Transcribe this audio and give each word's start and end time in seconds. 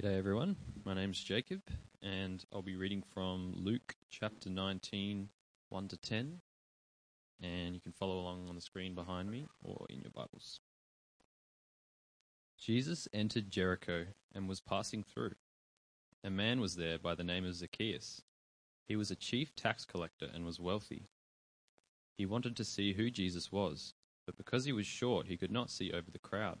G'day 0.00 0.16
everyone, 0.16 0.56
my 0.86 0.94
name's 0.94 1.22
Jacob 1.22 1.60
and 2.00 2.42
I'll 2.50 2.62
be 2.62 2.74
reading 2.74 3.02
from 3.12 3.52
Luke 3.54 3.96
chapter 4.08 4.48
19, 4.48 5.28
1 5.68 5.88
to 5.88 5.96
10. 5.98 6.40
And 7.42 7.74
you 7.74 7.82
can 7.82 7.92
follow 7.92 8.18
along 8.18 8.48
on 8.48 8.54
the 8.54 8.62
screen 8.62 8.94
behind 8.94 9.30
me 9.30 9.46
or 9.62 9.84
in 9.90 10.00
your 10.00 10.10
Bibles. 10.10 10.60
Jesus 12.58 13.08
entered 13.12 13.50
Jericho 13.50 14.06
and 14.34 14.48
was 14.48 14.62
passing 14.62 15.02
through. 15.02 15.32
A 16.24 16.30
man 16.30 16.60
was 16.60 16.76
there 16.76 16.98
by 16.98 17.14
the 17.14 17.22
name 17.22 17.44
of 17.44 17.54
Zacchaeus. 17.54 18.22
He 18.88 18.96
was 18.96 19.10
a 19.10 19.16
chief 19.16 19.54
tax 19.54 19.84
collector 19.84 20.30
and 20.32 20.46
was 20.46 20.58
wealthy. 20.58 21.10
He 22.16 22.24
wanted 22.24 22.56
to 22.56 22.64
see 22.64 22.94
who 22.94 23.10
Jesus 23.10 23.52
was, 23.52 23.92
but 24.24 24.38
because 24.38 24.64
he 24.64 24.72
was 24.72 24.86
short, 24.86 25.26
he 25.26 25.36
could 25.36 25.52
not 25.52 25.68
see 25.68 25.92
over 25.92 26.10
the 26.10 26.18
crowd. 26.18 26.60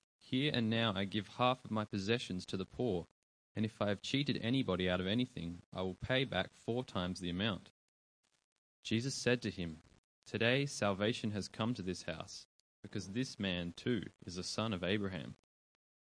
here 0.31 0.51
and 0.53 0.69
now 0.69 0.93
I 0.95 1.03
give 1.03 1.27
half 1.37 1.63
of 1.63 1.69
my 1.71 1.85
possessions 1.85 2.45
to 2.47 2.57
the 2.57 2.65
poor, 2.65 3.05
and 3.55 3.65
if 3.65 3.81
I 3.81 3.89
have 3.89 4.01
cheated 4.01 4.39
anybody 4.41 4.89
out 4.89 5.01
of 5.01 5.07
anything, 5.07 5.61
I 5.73 5.81
will 5.81 5.97
pay 6.01 6.23
back 6.23 6.49
four 6.65 6.83
times 6.83 7.19
the 7.19 7.29
amount. 7.29 7.69
Jesus 8.83 9.13
said 9.13 9.41
to 9.41 9.51
him, 9.51 9.77
Today 10.25 10.65
salvation 10.65 11.31
has 11.31 11.47
come 11.47 11.73
to 11.73 11.81
this 11.81 12.03
house, 12.03 12.47
because 12.81 13.09
this 13.09 13.37
man 13.37 13.73
too 13.75 14.03
is 14.25 14.37
a 14.37 14.43
son 14.43 14.73
of 14.73 14.83
Abraham. 14.83 15.35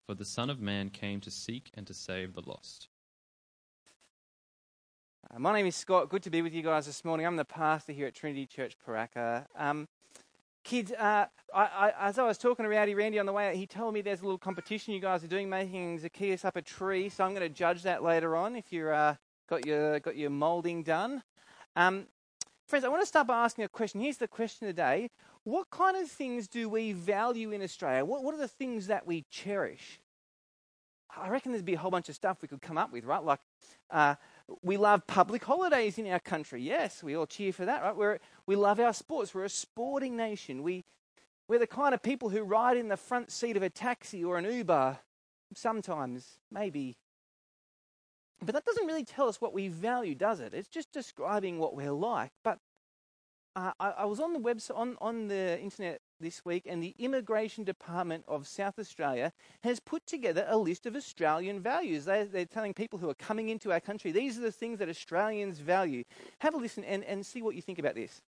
For 0.10 0.16
the 0.16 0.26
Son 0.26 0.50
of 0.50 0.60
Man 0.60 0.90
came 0.90 1.22
to 1.22 1.30
seek 1.30 1.70
and 1.76 1.86
to 1.86 1.94
save 1.94 2.34
the 2.34 2.42
lost. 2.42 2.88
Uh, 5.30 5.38
my 5.38 5.54
name 5.54 5.68
is 5.68 5.76
Scott. 5.76 6.10
Good 6.10 6.24
to 6.24 6.32
be 6.32 6.42
with 6.42 6.52
you 6.52 6.64
guys 6.64 6.88
this 6.88 7.06
morning. 7.06 7.28
I'm 7.28 7.36
the 7.36 7.46
pastor 7.46 7.94
here 7.94 8.08
at 8.08 8.16
Trinity 8.16 8.48
Church 8.48 8.76
Pooraka. 8.84 9.46
Um, 9.56 9.88
kids, 10.70 10.92
uh, 10.92 11.26
I, 11.54 11.64
I, 11.64 11.94
as 12.00 12.20
I 12.20 12.28
was 12.28 12.38
talking 12.38 12.64
to 12.64 12.70
Rowdy 12.70 12.94
Randy 12.94 13.18
on 13.18 13.26
the 13.26 13.34
way 13.34 13.50
out, 13.50 13.56
he 13.56 13.66
told 13.66 13.92
me 13.92 14.02
there's 14.02 14.22
a 14.22 14.24
little 14.24 14.38
competition 14.38 14.94
you 14.94 15.00
guys 15.00 15.24
are 15.24 15.28
doing, 15.28 15.50
making 15.50 15.98
Zacchaeus 15.98 16.46
up 16.46 16.56
a 16.56 16.62
tree. 16.62 17.10
So 17.10 17.24
I'm 17.24 17.32
going 17.32 17.42
to 17.42 17.50
judge 17.50 17.82
that 17.84 18.04
later 18.04 18.36
on 18.36 18.56
if 18.56 18.72
you've 18.72 18.90
uh, 18.90 19.16
got 19.50 19.66
your 19.66 20.00
got 20.00 20.16
your 20.16 20.30
moulding 20.30 20.84
done. 20.84 21.24
Um, 21.76 22.06
friends, 22.68 22.86
I 22.86 22.90
want 22.90 23.02
to 23.02 23.08
start 23.08 23.26
by 23.26 23.44
asking 23.44 23.66
a 23.66 23.70
question. 23.70 24.00
Here's 24.00 24.18
the 24.18 24.28
question 24.28 24.68
today: 24.68 25.10
What 25.44 25.72
kind 25.72 25.98
of 25.98 26.08
things 26.08 26.48
do 26.48 26.70
we 26.70 26.94
value 26.94 27.52
in 27.52 27.64
Australia? 27.64 28.06
What, 28.06 28.24
what 28.24 28.36
are 28.36 28.40
the 28.40 28.48
things 28.48 28.86
that 28.88 29.08
we 29.08 29.26
cherish? 29.32 30.00
I 31.16 31.30
reckon 31.30 31.52
there'd 31.52 31.66
be 31.66 31.74
a 31.74 31.80
whole 31.80 31.92
bunch 31.92 32.10
of 32.10 32.16
stuff 32.16 32.42
we 32.42 32.48
could 32.48 32.62
come 32.62 32.78
up 32.78 32.92
with, 32.92 33.04
right? 33.04 33.24
Like 33.24 33.40
uh, 33.90 34.16
we 34.62 34.78
love 34.78 35.08
public 35.08 35.44
holidays 35.44 35.98
in 35.98 36.08
our 36.08 36.20
country. 36.20 36.62
Yes, 36.62 37.04
we 37.04 37.16
all 37.16 37.26
cheer 37.26 37.52
for 37.52 37.66
that, 37.66 37.82
right? 37.82 37.96
We're, 37.96 38.20
we 38.46 38.56
love 38.56 38.80
our 38.80 38.94
sports. 38.94 39.34
We're 39.34 39.46
a 39.46 39.50
sporting 39.50 40.16
nation. 40.16 40.64
We, 40.64 40.86
we're 41.48 41.60
the 41.60 41.68
kind 41.68 41.94
of 41.94 42.04
people 42.04 42.30
who 42.30 42.44
ride 42.44 42.78
in 42.78 42.90
the 42.90 42.98
front 42.98 43.32
seat 43.32 43.58
of 43.58 43.64
a 43.64 43.70
taxi 43.70 44.24
or 44.24 44.38
an 44.38 44.46
Uber 44.46 45.00
sometimes, 45.56 46.40
maybe. 46.52 46.98
But 48.42 48.54
that 48.56 48.66
doesn't 48.66 48.86
really 48.86 49.04
tell 49.04 49.28
us 49.28 49.42
what 49.42 49.54
we 49.54 49.68
value, 49.68 50.16
does 50.16 50.40
it? 50.40 50.54
It's 50.54 50.70
just 50.70 50.92
describing 50.92 51.60
what 51.60 51.76
we're 51.76 51.92
like. 51.92 52.32
But 52.44 52.60
uh, 53.56 53.72
I, 53.80 53.90
I, 53.90 54.06
was 54.06 54.20
on 54.20 54.34
the 54.34 54.40
website, 54.40 54.78
on, 54.78 54.96
on 55.02 55.28
the 55.28 55.60
internet 55.60 56.02
this 56.20 56.44
week, 56.46 56.66
and 56.68 56.82
the 56.82 56.96
Immigration 57.00 57.64
Department 57.64 58.24
of 58.28 58.48
South 58.48 58.78
Australia 58.78 59.32
has 59.64 59.80
put 59.80 60.06
together 60.06 60.46
a 60.48 60.58
list 60.58 60.86
of 60.86 60.96
Australian 60.96 61.60
values. 61.60 62.06
They, 62.06 62.24
they're 62.24 62.46
telling 62.46 62.74
people 62.74 63.00
who 63.00 63.10
are 63.10 63.16
coming 63.16 63.50
into 63.50 63.72
our 63.72 63.80
country, 63.80 64.12
these 64.12 64.38
are 64.38 64.42
the 64.42 64.52
things 64.52 64.80
that 64.80 64.90
Australians 64.90 65.60
value. 65.60 66.04
Have 66.40 66.54
a 66.54 66.58
listen 66.58 66.84
and, 66.84 67.04
and 67.04 67.26
see 67.26 67.42
what 67.42 67.56
you 67.56 67.62
think 67.62 67.80
about 67.80 67.96
this. 67.96 68.22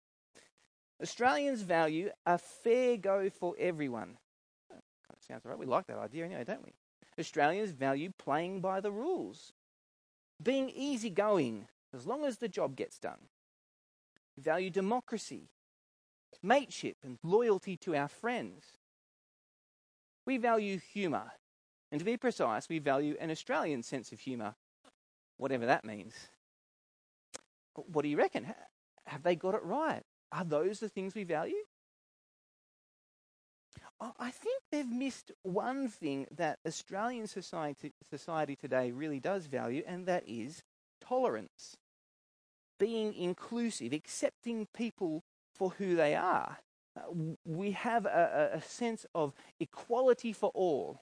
Australians 1.02 1.62
value 1.62 2.10
a 2.26 2.38
fair 2.38 2.98
go 2.98 3.30
for 3.30 3.56
everyone. 3.58 4.18
Of 4.72 4.78
sounds 5.28 5.46
right. 5.46 5.58
We 5.58 5.66
like 5.66 5.88
that 5.88 5.98
idea 5.98 6.26
anyway, 6.26 6.44
don't 6.44 6.64
we? 6.64 6.74
Australians 7.18 7.72
value 7.72 8.12
playing 8.18 8.62
by 8.62 8.80
the 8.80 8.92
rules, 8.92 9.54
being 10.42 10.70
easygoing 10.70 11.68
as 11.94 12.06
long 12.06 12.26
as 12.26 12.38
the 12.38 12.48
job 12.48 12.76
gets 12.76 13.00
done. 13.00 13.20
We 14.38 14.44
value 14.44 14.70
democracy, 14.70 15.50
mateship, 16.42 16.98
and 17.04 17.18
loyalty 17.24 17.78
to 17.78 17.96
our 17.96 18.08
friends. 18.08 18.64
We 20.26 20.38
value 20.38 20.80
humour. 20.80 21.32
And 21.92 22.00
to 22.00 22.06
be 22.06 22.18
precise, 22.18 22.70
we 22.70 22.80
value 22.80 23.16
an 23.20 23.32
Australian 23.32 23.84
sense 23.84 24.12
of 24.12 24.20
humour, 24.20 24.56
whatever 25.38 25.66
that 25.66 25.84
means. 25.84 26.14
What 27.76 28.04
do 28.04 28.10
you 28.10 28.18
reckon? 28.18 28.46
Have 29.08 29.24
they 29.24 29.36
got 29.36 29.56
it 29.56 29.64
right? 29.64 30.04
Are 30.32 30.44
those 30.44 30.80
the 30.80 30.90
things 30.90 31.16
we 31.16 31.24
value? 31.24 31.64
I 34.20 34.32
think 34.32 34.62
they've 34.72 34.88
missed 34.88 35.32
one 35.44 35.90
thing 35.90 36.28
that 36.38 36.60
Australian 36.66 37.28
society, 37.28 37.92
society 38.10 38.56
today 38.56 38.92
really 38.92 39.20
does 39.20 39.48
value, 39.48 39.84
and 39.86 40.06
that 40.06 40.24
is 40.26 40.64
tolerance 41.02 41.76
being 42.80 43.14
inclusive, 43.14 43.92
accepting 43.92 44.68
people 44.74 45.24
for 45.60 45.72
who 45.72 45.96
they 45.96 46.16
are. 46.16 46.58
Uh, 46.98 47.02
we 47.46 47.72
have 47.72 48.06
a, 48.06 48.52
a 48.54 48.62
sense 48.62 49.06
of 49.14 49.34
equality 49.60 50.34
for 50.34 50.50
all. 50.56 51.02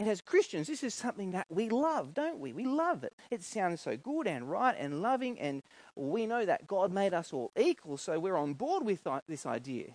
And 0.00 0.10
as 0.10 0.20
Christians, 0.20 0.66
this 0.66 0.82
is 0.82 0.94
something 0.94 1.30
that 1.30 1.46
we 1.48 1.68
love, 1.68 2.12
don't 2.12 2.40
we? 2.40 2.52
We 2.52 2.64
love 2.64 3.04
it. 3.04 3.12
It 3.30 3.44
sounds 3.44 3.82
so 3.82 3.96
good 3.96 4.26
and 4.26 4.50
right 4.50 4.74
and 4.76 5.00
loving, 5.00 5.38
and 5.38 5.62
we 5.94 6.26
know 6.26 6.44
that 6.44 6.66
God 6.66 6.90
made 6.90 7.14
us 7.14 7.32
all 7.32 7.52
equal, 7.56 7.96
so 7.96 8.18
we're 8.18 8.36
on 8.36 8.54
board 8.54 8.84
with 8.84 9.06
this 9.28 9.46
idea. 9.46 9.94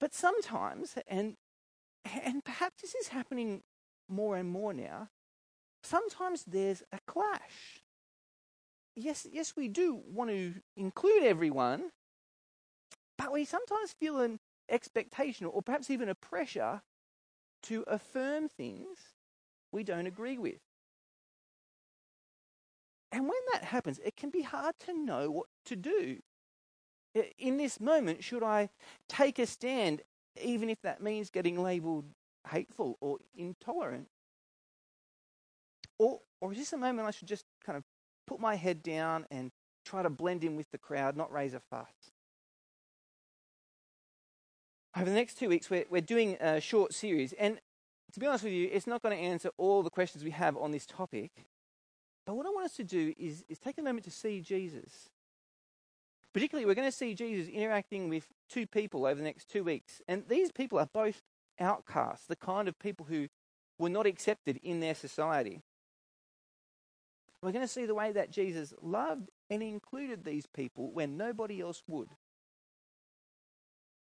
But 0.00 0.14
sometimes, 0.14 0.94
and, 1.06 1.34
and 2.24 2.42
perhaps 2.42 2.80
this 2.80 2.94
is 2.94 3.08
happening 3.08 3.62
more 4.08 4.36
and 4.36 4.48
more 4.48 4.72
now, 4.72 5.08
sometimes 5.82 6.44
there's 6.44 6.82
a 6.90 6.98
clash. 7.06 7.83
Yes, 8.96 9.26
yes, 9.30 9.54
we 9.56 9.68
do 9.68 10.00
want 10.06 10.30
to 10.30 10.54
include 10.76 11.24
everyone, 11.24 11.90
but 13.18 13.32
we 13.32 13.44
sometimes 13.44 13.92
feel 13.92 14.20
an 14.20 14.38
expectation 14.68 15.46
or 15.46 15.62
perhaps 15.62 15.90
even 15.90 16.08
a 16.08 16.14
pressure 16.14 16.82
to 17.64 17.84
affirm 17.86 18.48
things 18.48 18.98
we 19.72 19.82
don't 19.84 20.06
agree 20.06 20.38
with. 20.38 20.60
And 23.12 23.22
when 23.22 23.38
that 23.52 23.64
happens, 23.64 23.98
it 24.04 24.16
can 24.16 24.30
be 24.30 24.42
hard 24.42 24.74
to 24.80 24.92
know 24.92 25.30
what 25.30 25.46
to 25.66 25.76
do. 25.76 26.18
In 27.38 27.56
this 27.58 27.80
moment, 27.80 28.24
should 28.24 28.42
I 28.42 28.70
take 29.08 29.38
a 29.38 29.46
stand, 29.46 30.02
even 30.42 30.68
if 30.68 30.80
that 30.82 31.00
means 31.00 31.30
getting 31.30 31.62
labeled 31.62 32.06
hateful 32.50 32.98
or 33.00 33.18
intolerant? 33.36 34.08
Or, 35.98 36.20
or 36.40 36.52
is 36.52 36.58
this 36.58 36.72
a 36.72 36.76
moment 36.76 37.08
I 37.08 37.10
should 37.10 37.28
just 37.28 37.46
kind 37.64 37.76
of 37.76 37.84
put 38.26 38.40
my 38.40 38.56
head 38.56 38.82
down 38.82 39.26
and 39.30 39.50
try 39.84 40.02
to 40.02 40.10
blend 40.10 40.44
in 40.44 40.56
with 40.56 40.70
the 40.70 40.78
crowd, 40.78 41.16
not 41.16 41.32
raise 41.32 41.54
a 41.54 41.60
fuss? 41.60 41.88
Over 44.96 45.06
the 45.06 45.16
next 45.16 45.38
two 45.38 45.48
weeks, 45.48 45.68
we're, 45.70 45.84
we're 45.90 46.00
doing 46.00 46.36
a 46.40 46.60
short 46.60 46.94
series. 46.94 47.32
And 47.34 47.58
to 48.12 48.20
be 48.20 48.26
honest 48.26 48.44
with 48.44 48.52
you, 48.52 48.68
it's 48.72 48.86
not 48.86 49.02
going 49.02 49.16
to 49.16 49.22
answer 49.22 49.50
all 49.58 49.82
the 49.82 49.90
questions 49.90 50.22
we 50.22 50.30
have 50.30 50.56
on 50.56 50.70
this 50.70 50.86
topic. 50.86 51.32
But 52.26 52.36
what 52.36 52.46
I 52.46 52.50
want 52.50 52.66
us 52.66 52.76
to 52.76 52.84
do 52.84 53.12
is, 53.18 53.44
is 53.48 53.58
take 53.58 53.76
a 53.78 53.82
moment 53.82 54.04
to 54.04 54.10
see 54.10 54.40
Jesus. 54.40 55.10
Particularly, 56.32 56.66
we're 56.66 56.74
going 56.74 56.90
to 56.90 56.96
see 56.96 57.14
Jesus 57.14 57.48
interacting 57.52 58.08
with 58.08 58.28
two 58.48 58.66
people 58.66 59.04
over 59.04 59.16
the 59.16 59.24
next 59.24 59.48
two 59.48 59.64
weeks. 59.64 60.00
And 60.08 60.24
these 60.28 60.50
people 60.52 60.78
are 60.78 60.88
both 60.92 61.22
outcasts, 61.60 62.26
the 62.26 62.36
kind 62.36 62.68
of 62.68 62.78
people 62.78 63.06
who 63.06 63.28
were 63.78 63.88
not 63.88 64.06
accepted 64.06 64.58
in 64.62 64.80
their 64.80 64.94
society. 64.94 65.62
We're 67.44 67.52
going 67.52 67.66
to 67.66 67.68
see 67.68 67.84
the 67.84 67.94
way 67.94 68.10
that 68.10 68.30
Jesus 68.30 68.72
loved 68.80 69.30
and 69.50 69.62
included 69.62 70.24
these 70.24 70.46
people 70.46 70.90
when 70.90 71.18
nobody 71.18 71.60
else 71.60 71.82
would. 71.86 72.08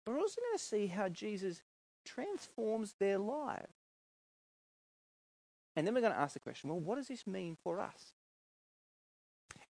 We're 0.07 0.17
also 0.17 0.39
going 0.39 0.57
to 0.57 0.63
see 0.63 0.87
how 0.87 1.09
Jesus 1.09 1.61
transforms 2.05 2.95
their 2.97 3.17
lives. 3.17 3.73
And 5.75 5.85
then 5.85 5.93
we're 5.93 5.99
going 5.99 6.13
to 6.13 6.19
ask 6.19 6.33
the 6.33 6.39
question 6.39 6.69
well, 6.69 6.79
what 6.79 6.95
does 6.95 7.09
this 7.09 7.27
mean 7.27 7.57
for 7.61 7.81
us? 7.81 8.13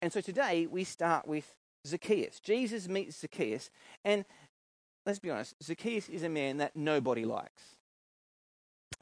And 0.01 0.11
so 0.11 0.23
today 0.23 0.67
we 0.67 0.83
start 0.83 1.29
with 1.29 1.55
Zacchaeus. 1.87 2.41
Jesus 2.41 2.89
meets 2.89 3.21
Zacchaeus. 3.21 3.71
And 4.07 4.25
let's 5.05 5.19
be 5.19 5.29
honest, 5.29 5.63
Zacchaeus 5.63 6.09
is 6.09 6.23
a 6.23 6.31
man 6.31 6.57
that 6.57 6.77
nobody 6.77 7.27
likes. 7.27 7.77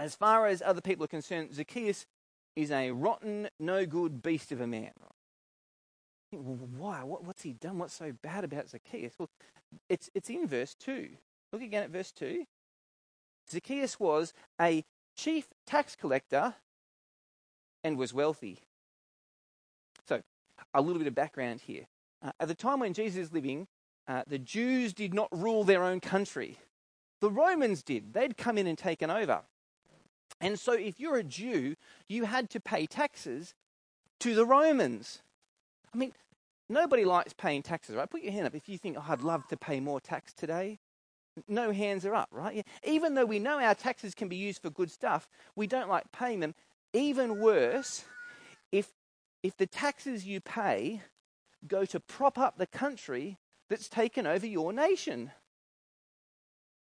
as 0.01 0.17
far 0.17 0.49
as 0.49 0.63
other 0.63 0.81
people 0.81 1.05
are 1.05 1.09
concerned, 1.09 1.55
Zacchaeus 1.55 2.07
is 2.57 2.71
a 2.71 2.91
rotten, 2.91 3.49
no 3.59 3.87
good 3.87 4.23
beast 4.23 4.53
of 4.53 4.61
a 4.61 4.67
man. 4.67 4.93
Why? 6.31 7.05
What, 7.05 7.25
what's 7.25 7.43
he 7.43 7.53
done? 7.53 7.79
What's 7.79 7.95
so 7.95 8.13
bad 8.23 8.45
about 8.45 8.69
Zacchaeus? 8.69 9.15
Well, 9.19 9.31
it's, 9.89 10.11
it's 10.15 10.29
in 10.29 10.47
verse 10.47 10.75
2. 10.75 11.09
Look 11.53 11.63
again 11.63 11.83
at 11.83 11.91
verse 11.91 12.13
2. 12.13 12.45
Zacchaeus 13.51 13.99
was 13.99 14.35
a 14.61 14.85
chief 15.17 15.49
tax 15.67 15.97
collector 15.97 16.55
and 17.83 17.97
was 17.97 18.13
wealthy. 18.13 18.61
So, 20.07 20.23
a 20.75 20.83
little 20.83 20.99
bit 20.99 21.09
of 21.09 21.15
background 21.15 21.63
here. 21.63 21.87
Uh, 22.23 22.33
at 22.41 22.49
the 22.49 22.55
time 22.55 22.81
when 22.81 22.93
Jesus 22.93 23.27
is 23.29 23.33
living, 23.33 23.67
uh, 24.07 24.23
the 24.27 24.39
Jews 24.39 24.93
did 24.93 25.15
not 25.15 25.29
rule 25.31 25.65
their 25.65 25.85
own 25.85 26.01
country. 26.01 26.59
The 27.21 27.31
Romans 27.31 27.83
did. 27.83 28.13
They'd 28.13 28.37
come 28.37 28.59
in 28.59 28.67
and 28.67 28.77
taken 28.77 29.11
over. 29.11 29.43
And 30.41 30.59
so, 30.59 30.73
if 30.73 31.01
you're 31.01 31.17
a 31.17 31.25
Jew, 31.25 31.77
you 32.09 32.25
had 32.25 32.51
to 32.51 32.61
pay 32.61 32.87
taxes 32.87 33.55
to 34.21 34.35
the 34.35 34.45
Romans. 34.45 35.21
I 35.93 35.99
mean, 35.99 36.13
nobody 36.69 37.05
likes 37.05 37.33
paying 37.33 37.63
taxes, 37.63 37.97
right? 37.97 38.09
Put 38.09 38.23
your 38.23 38.33
hand 38.33 38.47
up 38.47 38.55
if 38.55 38.69
you 38.69 38.79
think, 38.79 38.97
oh, 38.99 39.05
I'd 39.09 39.23
love 39.23 39.47
to 39.49 39.57
pay 39.57 39.81
more 39.81 40.01
tax 40.01 40.33
today. 40.33 40.79
No 41.47 41.73
hands 41.73 42.05
are 42.05 42.15
up, 42.15 42.29
right? 42.33 42.57
Yeah. 42.57 42.63
Even 42.85 43.15
though 43.15 43.25
we 43.25 43.39
know 43.39 43.61
our 43.61 43.75
taxes 43.75 44.15
can 44.15 44.29
be 44.29 44.37
used 44.37 44.61
for 44.61 44.71
good 44.71 44.91
stuff, 44.91 45.29
we 45.55 45.67
don't 45.67 45.89
like 45.89 46.11
paying 46.13 46.41
them. 46.41 46.55
Even 46.93 47.41
worse, 47.41 48.05
if, 48.73 48.89
if 49.43 49.57
the 49.57 49.67
taxes 49.67 50.25
you 50.25 50.41
pay 50.41 51.03
go 51.67 51.85
to 51.85 52.01
prop 52.01 52.39
up 52.39 52.59
the 52.59 52.67
country 52.67 53.39
that's 53.69 53.89
taken 53.89 54.27
over 54.27 54.47
your 54.47 54.73
nation. 54.73 55.33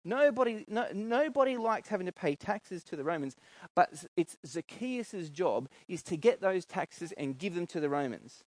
Nobody, 0.08 0.64
no, 0.68 0.86
nobody 0.94 1.58
likes 1.58 1.90
having 1.90 2.06
to 2.06 2.12
pay 2.12 2.34
taxes 2.34 2.82
to 2.84 2.96
the 2.96 3.04
Romans, 3.04 3.36
but 3.74 3.90
it's 4.16 4.38
Zacchaeus' 4.46 5.28
job 5.28 5.68
is 5.86 6.02
to 6.04 6.16
get 6.16 6.40
those 6.40 6.64
taxes 6.64 7.12
and 7.18 7.36
give 7.36 7.54
them 7.54 7.66
to 7.66 7.78
the 7.78 7.90
Romans. 7.90 8.42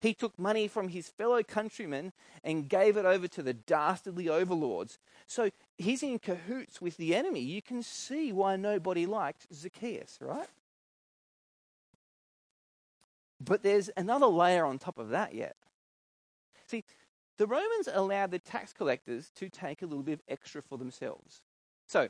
He 0.00 0.12
took 0.12 0.38
money 0.38 0.68
from 0.68 0.88
his 0.88 1.08
fellow 1.08 1.42
countrymen 1.42 2.12
and 2.44 2.68
gave 2.68 2.98
it 2.98 3.06
over 3.06 3.26
to 3.28 3.42
the 3.42 3.54
dastardly 3.54 4.28
overlords. 4.28 4.98
So 5.26 5.48
he's 5.78 6.02
in 6.02 6.18
cahoots 6.18 6.82
with 6.82 6.98
the 6.98 7.14
enemy. 7.14 7.40
You 7.40 7.62
can 7.62 7.82
see 7.82 8.30
why 8.30 8.56
nobody 8.56 9.06
liked 9.06 9.46
Zacchaeus, 9.50 10.18
right? 10.20 10.48
But 13.40 13.62
there's 13.62 13.88
another 13.96 14.26
layer 14.26 14.66
on 14.66 14.78
top 14.78 14.98
of 14.98 15.08
that 15.08 15.34
yet. 15.34 15.56
See, 16.66 16.84
the 17.38 17.46
Romans 17.46 17.88
allowed 17.92 18.30
the 18.30 18.38
tax 18.38 18.72
collectors 18.72 19.30
to 19.36 19.48
take 19.48 19.82
a 19.82 19.86
little 19.86 20.02
bit 20.02 20.14
of 20.14 20.22
extra 20.28 20.62
for 20.62 20.78
themselves. 20.78 21.42
So 21.88 22.08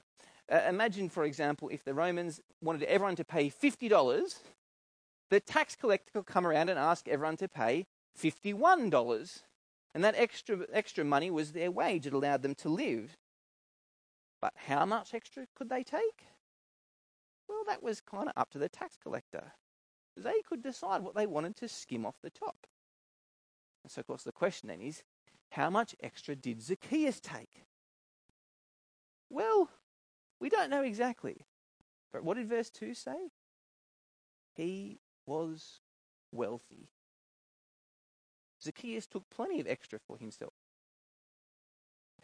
uh, 0.50 0.60
imagine, 0.68 1.08
for 1.08 1.24
example, 1.24 1.68
if 1.68 1.84
the 1.84 1.94
Romans 1.94 2.40
wanted 2.60 2.82
everyone 2.84 3.16
to 3.16 3.24
pay 3.24 3.50
$50, 3.50 4.38
the 5.30 5.40
tax 5.40 5.76
collector 5.76 6.10
could 6.12 6.26
come 6.26 6.46
around 6.46 6.68
and 6.68 6.78
ask 6.78 7.08
everyone 7.08 7.36
to 7.38 7.48
pay 7.48 7.86
$51. 8.20 9.42
And 9.94 10.04
that 10.04 10.14
extra, 10.16 10.58
extra 10.72 11.04
money 11.04 11.30
was 11.30 11.52
their 11.52 11.70
wage, 11.70 12.06
it 12.06 12.12
allowed 12.12 12.42
them 12.42 12.54
to 12.56 12.68
live. 12.68 13.16
But 14.40 14.54
how 14.66 14.84
much 14.84 15.14
extra 15.14 15.46
could 15.56 15.68
they 15.68 15.84
take? 15.84 16.26
Well, 17.48 17.62
that 17.68 17.82
was 17.82 18.00
kind 18.00 18.28
of 18.28 18.32
up 18.36 18.50
to 18.50 18.58
the 18.58 18.68
tax 18.68 18.98
collector. 19.00 19.52
They 20.16 20.42
could 20.46 20.62
decide 20.62 21.02
what 21.02 21.14
they 21.14 21.26
wanted 21.26 21.56
to 21.56 21.68
skim 21.68 22.04
off 22.04 22.16
the 22.22 22.30
top. 22.30 22.66
so, 23.86 24.00
of 24.00 24.06
course, 24.06 24.24
the 24.24 24.32
question 24.32 24.68
then 24.68 24.80
is 24.80 25.02
how 25.52 25.70
much 25.70 25.94
extra 26.00 26.34
did 26.34 26.62
Zacchaeus 26.62 27.20
take? 27.20 27.64
Well, 29.28 29.68
we 30.40 30.48
don't 30.48 30.70
know 30.70 30.82
exactly. 30.82 31.46
But 32.12 32.24
what 32.24 32.36
did 32.36 32.48
verse 32.48 32.70
2 32.70 32.94
say? 32.94 33.30
He 34.54 34.98
was 35.26 35.80
wealthy. 36.30 36.88
Zacchaeus 38.62 39.06
took 39.06 39.28
plenty 39.30 39.60
of 39.60 39.66
extra 39.66 39.98
for 39.98 40.16
himself. 40.16 40.52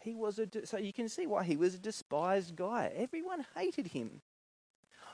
He 0.01 0.15
was 0.15 0.39
a 0.39 0.45
de- 0.45 0.65
so 0.65 0.77
you 0.77 0.93
can 0.93 1.09
see 1.09 1.27
why 1.27 1.43
he 1.43 1.57
was 1.57 1.75
a 1.75 1.79
despised 1.79 2.55
guy. 2.55 2.91
Everyone 2.95 3.45
hated 3.55 3.87
him. 3.87 4.21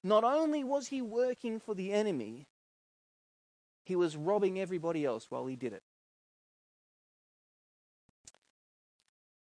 Not 0.04 0.24
only 0.24 0.64
was 0.64 0.88
he 0.88 1.02
working 1.02 1.60
for 1.60 1.74
the 1.74 1.92
enemy, 1.92 2.48
he 3.84 3.96
was 3.96 4.16
robbing 4.16 4.60
everybody 4.60 5.04
else 5.04 5.28
while 5.30 5.48
he 5.48 5.56
did 5.56 5.74
it. 5.74 5.84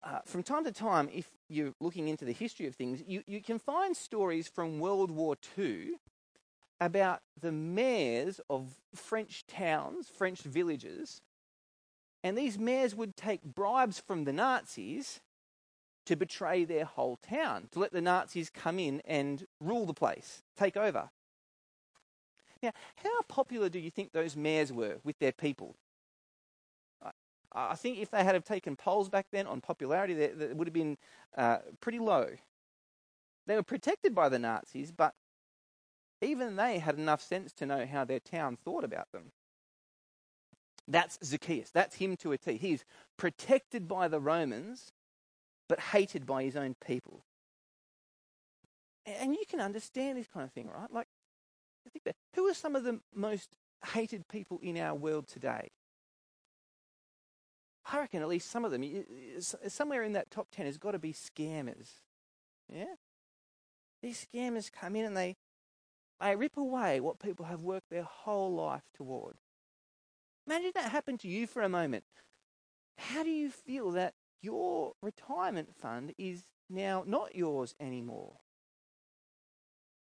Uh, 0.03 0.19
from 0.25 0.43
time 0.43 0.63
to 0.63 0.71
time, 0.71 1.09
if 1.11 1.29
you're 1.49 1.73
looking 1.79 2.07
into 2.07 2.25
the 2.25 2.31
history 2.31 2.67
of 2.67 2.75
things, 2.75 3.03
you, 3.05 3.23
you 3.25 3.41
can 3.41 3.59
find 3.59 3.95
stories 3.95 4.47
from 4.47 4.79
World 4.79 5.11
War 5.11 5.35
II 5.57 5.93
about 6.79 7.21
the 7.39 7.51
mayors 7.51 8.39
of 8.49 8.75
French 8.93 9.45
towns, 9.47 10.09
French 10.09 10.41
villages, 10.41 11.21
and 12.23 12.37
these 12.37 12.57
mayors 12.57 12.95
would 12.95 13.15
take 13.15 13.43
bribes 13.43 13.99
from 13.99 14.25
the 14.25 14.33
Nazis 14.33 15.21
to 16.05 16.15
betray 16.15 16.63
their 16.63 16.85
whole 16.85 17.17
town, 17.17 17.67
to 17.71 17.79
let 17.79 17.91
the 17.91 18.01
Nazis 18.01 18.49
come 18.49 18.79
in 18.79 19.01
and 19.05 19.45
rule 19.59 19.85
the 19.85 19.93
place, 19.93 20.43
take 20.55 20.77
over. 20.77 21.09
Now, 22.61 22.71
how 22.95 23.21
popular 23.27 23.69
do 23.69 23.79
you 23.79 23.91
think 23.91 24.11
those 24.11 24.35
mayors 24.35 24.71
were 24.71 24.97
with 25.03 25.19
their 25.19 25.31
people? 25.31 25.75
I 27.57 27.75
think 27.75 27.97
if 27.97 28.11
they 28.11 28.23
had 28.23 28.35
have 28.35 28.43
taken 28.43 28.75
polls 28.75 29.09
back 29.09 29.27
then 29.31 29.47
on 29.47 29.61
popularity, 29.61 30.13
it 30.13 30.55
would 30.55 30.67
have 30.67 30.73
been 30.73 30.97
uh, 31.35 31.57
pretty 31.81 31.99
low. 31.99 32.27
They 33.47 33.55
were 33.55 33.63
protected 33.63 34.13
by 34.13 34.29
the 34.29 34.37
Nazis, 34.37 34.91
but 34.91 35.13
even 36.21 36.55
they 36.55 36.79
had 36.79 36.97
enough 36.97 37.21
sense 37.21 37.53
to 37.53 37.65
know 37.65 37.85
how 37.85 38.05
their 38.05 38.19
town 38.19 38.57
thought 38.63 38.83
about 38.83 39.11
them. 39.11 39.31
That's 40.87 41.17
Zacchaeus. 41.23 41.71
That's 41.71 41.95
him 41.95 42.15
to 42.17 42.31
a 42.31 42.37
T. 42.37 42.57
He's 42.57 42.85
protected 43.17 43.87
by 43.87 44.07
the 44.07 44.19
Romans, 44.19 44.91
but 45.67 45.79
hated 45.79 46.25
by 46.25 46.43
his 46.43 46.55
own 46.55 46.75
people. 46.85 47.23
And 49.05 49.33
you 49.33 49.43
can 49.49 49.61
understand 49.61 50.17
this 50.17 50.27
kind 50.27 50.45
of 50.45 50.51
thing, 50.51 50.69
right? 50.69 50.91
Like, 50.91 51.07
that 52.05 52.15
who 52.35 52.47
are 52.47 52.53
some 52.53 52.75
of 52.75 52.83
the 52.83 52.99
most 53.13 53.55
hated 53.93 54.27
people 54.27 54.59
in 54.61 54.77
our 54.77 54.93
world 54.93 55.27
today? 55.27 55.69
I 57.91 57.99
reckon 57.99 58.21
at 58.21 58.27
least 58.27 58.51
some 58.51 58.65
of 58.65 58.71
them, 58.71 58.83
somewhere 59.67 60.03
in 60.03 60.13
that 60.13 60.29
top 60.29 60.47
10 60.51 60.65
has 60.65 60.77
got 60.77 60.91
to 60.91 60.99
be 60.99 61.13
scammers. 61.13 62.01
Yeah? 62.71 62.95
These 64.01 64.27
scammers 64.27 64.71
come 64.71 64.95
in 64.95 65.05
and 65.05 65.15
they, 65.15 65.37
they 66.19 66.35
rip 66.35 66.57
away 66.57 66.99
what 66.99 67.19
people 67.19 67.45
have 67.45 67.61
worked 67.61 67.89
their 67.89 68.03
whole 68.03 68.53
life 68.53 68.83
toward. 68.93 69.37
Imagine 70.45 70.71
that 70.75 70.91
happened 70.91 71.19
to 71.21 71.27
you 71.27 71.47
for 71.47 71.61
a 71.61 71.69
moment. 71.69 72.03
How 72.97 73.23
do 73.23 73.29
you 73.29 73.49
feel 73.49 73.91
that 73.91 74.13
your 74.41 74.93
retirement 75.01 75.75
fund 75.75 76.13
is 76.17 76.43
now 76.69 77.03
not 77.05 77.35
yours 77.35 77.73
anymore? 77.79 78.37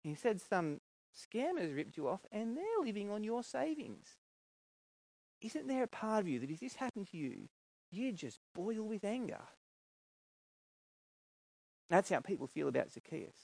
He 0.05 0.15
said 0.15 0.41
some 0.41 0.81
scammers 1.17 1.75
ripped 1.75 1.97
you 1.97 2.09
off 2.09 2.21
and 2.31 2.57
they're 2.57 2.85
living 2.85 3.11
on 3.11 3.25
your 3.25 3.43
savings. 3.43 4.19
Isn't 5.41 5.67
there 5.67 5.83
a 5.83 5.89
part 5.89 6.21
of 6.21 6.29
you 6.29 6.39
that 6.39 6.51
if 6.51 6.61
this 6.61 6.77
happened 6.77 7.09
to 7.11 7.17
you, 7.17 7.49
you 7.93 8.13
just 8.13 8.41
boil 8.55 8.83
with 8.83 9.05
anger. 9.05 9.41
That's 11.91 12.09
how 12.09 12.21
people 12.21 12.47
feel 12.47 12.69
about 12.69 12.91
Zacchaeus. 12.91 13.37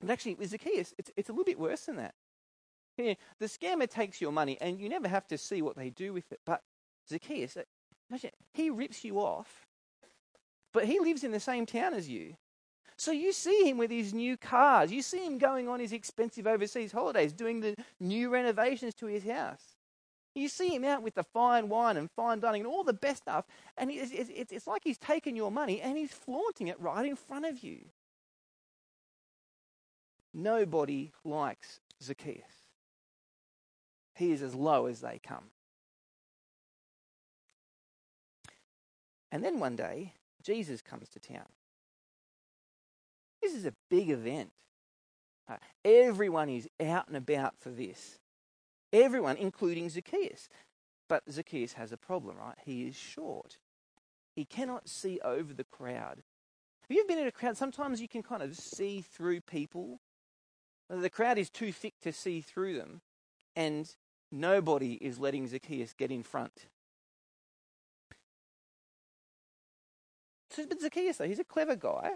But 0.00 0.10
actually, 0.10 0.34
with 0.34 0.50
Zacchaeus, 0.50 0.94
it's, 0.98 1.10
it's 1.16 1.28
a 1.28 1.32
little 1.32 1.44
bit 1.44 1.58
worse 1.58 1.86
than 1.86 1.96
that. 1.96 2.14
The 2.96 3.16
scammer 3.46 3.88
takes 3.88 4.20
your 4.20 4.32
money, 4.32 4.58
and 4.60 4.80
you 4.80 4.88
never 4.88 5.08
have 5.08 5.26
to 5.28 5.38
see 5.38 5.62
what 5.62 5.76
they 5.76 5.90
do 5.90 6.12
with 6.12 6.30
it. 6.32 6.40
But 6.44 6.62
Zacchaeus, 7.08 7.56
uh, 7.56 7.62
imagine, 8.10 8.30
he 8.52 8.70
rips 8.70 9.04
you 9.04 9.20
off, 9.20 9.66
but 10.72 10.84
he 10.84 10.98
lives 10.98 11.24
in 11.24 11.30
the 11.30 11.40
same 11.40 11.64
town 11.64 11.94
as 11.94 12.08
you. 12.08 12.36
So 12.96 13.12
you 13.12 13.32
see 13.32 13.70
him 13.70 13.78
with 13.78 13.92
his 13.92 14.12
new 14.12 14.36
cars. 14.36 14.90
You 14.90 15.02
see 15.02 15.24
him 15.24 15.38
going 15.38 15.68
on 15.68 15.78
his 15.78 15.92
expensive 15.92 16.48
overseas 16.48 16.90
holidays, 16.90 17.32
doing 17.32 17.60
the 17.60 17.76
new 18.00 18.28
renovations 18.28 18.94
to 18.96 19.06
his 19.06 19.24
house. 19.24 19.77
You 20.34 20.48
see 20.48 20.68
him 20.74 20.84
out 20.84 21.02
with 21.02 21.14
the 21.14 21.24
fine 21.24 21.68
wine 21.68 21.96
and 21.96 22.10
fine 22.10 22.40
dining 22.40 22.60
and 22.60 22.70
all 22.70 22.84
the 22.84 22.92
best 22.92 23.22
stuff, 23.22 23.44
and 23.76 23.90
it's, 23.92 24.66
like 24.66 24.82
he's 24.84 24.98
taken 24.98 25.34
your 25.34 25.50
money 25.50 25.80
and 25.80 25.96
he's 25.96 26.12
flaunting 26.12 26.68
it 26.68 26.80
right 26.80 27.06
in 27.06 27.16
front 27.16 27.44
of 27.44 27.62
you. 27.62 27.80
Nobody 30.32 31.12
likes 31.24 31.80
Zacchaeus. 32.02 32.44
He 34.14 34.32
is 34.32 34.42
as 34.42 34.54
low 34.54 34.86
as 34.86 35.00
they 35.00 35.20
come. 35.22 35.44
And 39.30 39.44
then 39.44 39.58
one 39.58 39.76
day, 39.76 40.14
Jesus 40.42 40.80
comes 40.80 41.08
to 41.10 41.20
town. 41.20 41.48
This 43.42 43.54
is 43.54 43.66
a 43.66 43.74
big 43.90 44.10
event. 44.10 44.50
Uh, 45.48 45.56
everyone 45.84 46.48
is 46.48 46.68
out 46.80 47.08
and 47.08 47.16
about 47.16 47.54
for 47.58 47.70
this. 47.70 48.18
Everyone, 48.92 49.36
including 49.36 49.88
Zacchaeus. 49.88 50.48
But 51.08 51.22
Zacchaeus 51.30 51.74
has 51.74 51.92
a 51.92 51.96
problem, 51.96 52.36
right? 52.36 52.56
He 52.64 52.86
is 52.86 52.96
short. 52.96 53.58
He 54.34 54.44
cannot 54.44 54.88
see 54.88 55.20
over 55.24 55.52
the 55.52 55.64
crowd. 55.64 56.22
Have 56.82 56.90
you 56.96 57.00
ever 57.00 57.08
been 57.08 57.18
in 57.18 57.26
a 57.26 57.32
crowd? 57.32 57.56
Sometimes 57.56 58.00
you 58.00 58.08
can 58.08 58.22
kind 58.22 58.42
of 58.42 58.56
see 58.56 59.00
through 59.00 59.40
people. 59.40 60.00
The 60.88 61.10
crowd 61.10 61.38
is 61.38 61.50
too 61.50 61.72
thick 61.72 61.94
to 62.02 62.12
see 62.12 62.40
through 62.40 62.78
them, 62.78 63.02
and 63.56 63.94
nobody 64.32 64.94
is 64.94 65.18
letting 65.18 65.46
Zacchaeus 65.46 65.92
get 65.92 66.10
in 66.10 66.22
front. 66.22 66.66
So, 70.50 70.64
but 70.66 70.80
Zacchaeus, 70.80 71.18
though, 71.18 71.26
he's 71.26 71.38
a 71.38 71.44
clever 71.44 71.76
guy. 71.76 72.12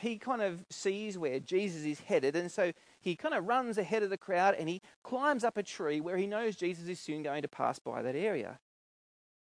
He 0.00 0.18
kind 0.18 0.42
of 0.42 0.64
sees 0.70 1.16
where 1.16 1.38
Jesus 1.38 1.84
is 1.84 2.00
headed, 2.00 2.34
and 2.36 2.50
so 2.50 2.72
he 3.00 3.14
kind 3.14 3.34
of 3.34 3.46
runs 3.46 3.78
ahead 3.78 4.02
of 4.02 4.10
the 4.10 4.18
crowd 4.18 4.54
and 4.58 4.68
he 4.68 4.82
climbs 5.02 5.44
up 5.44 5.56
a 5.56 5.62
tree 5.62 6.00
where 6.00 6.16
he 6.16 6.26
knows 6.26 6.56
Jesus 6.56 6.88
is 6.88 6.98
soon 6.98 7.22
going 7.22 7.42
to 7.42 7.48
pass 7.48 7.78
by 7.78 8.02
that 8.02 8.16
area. 8.16 8.58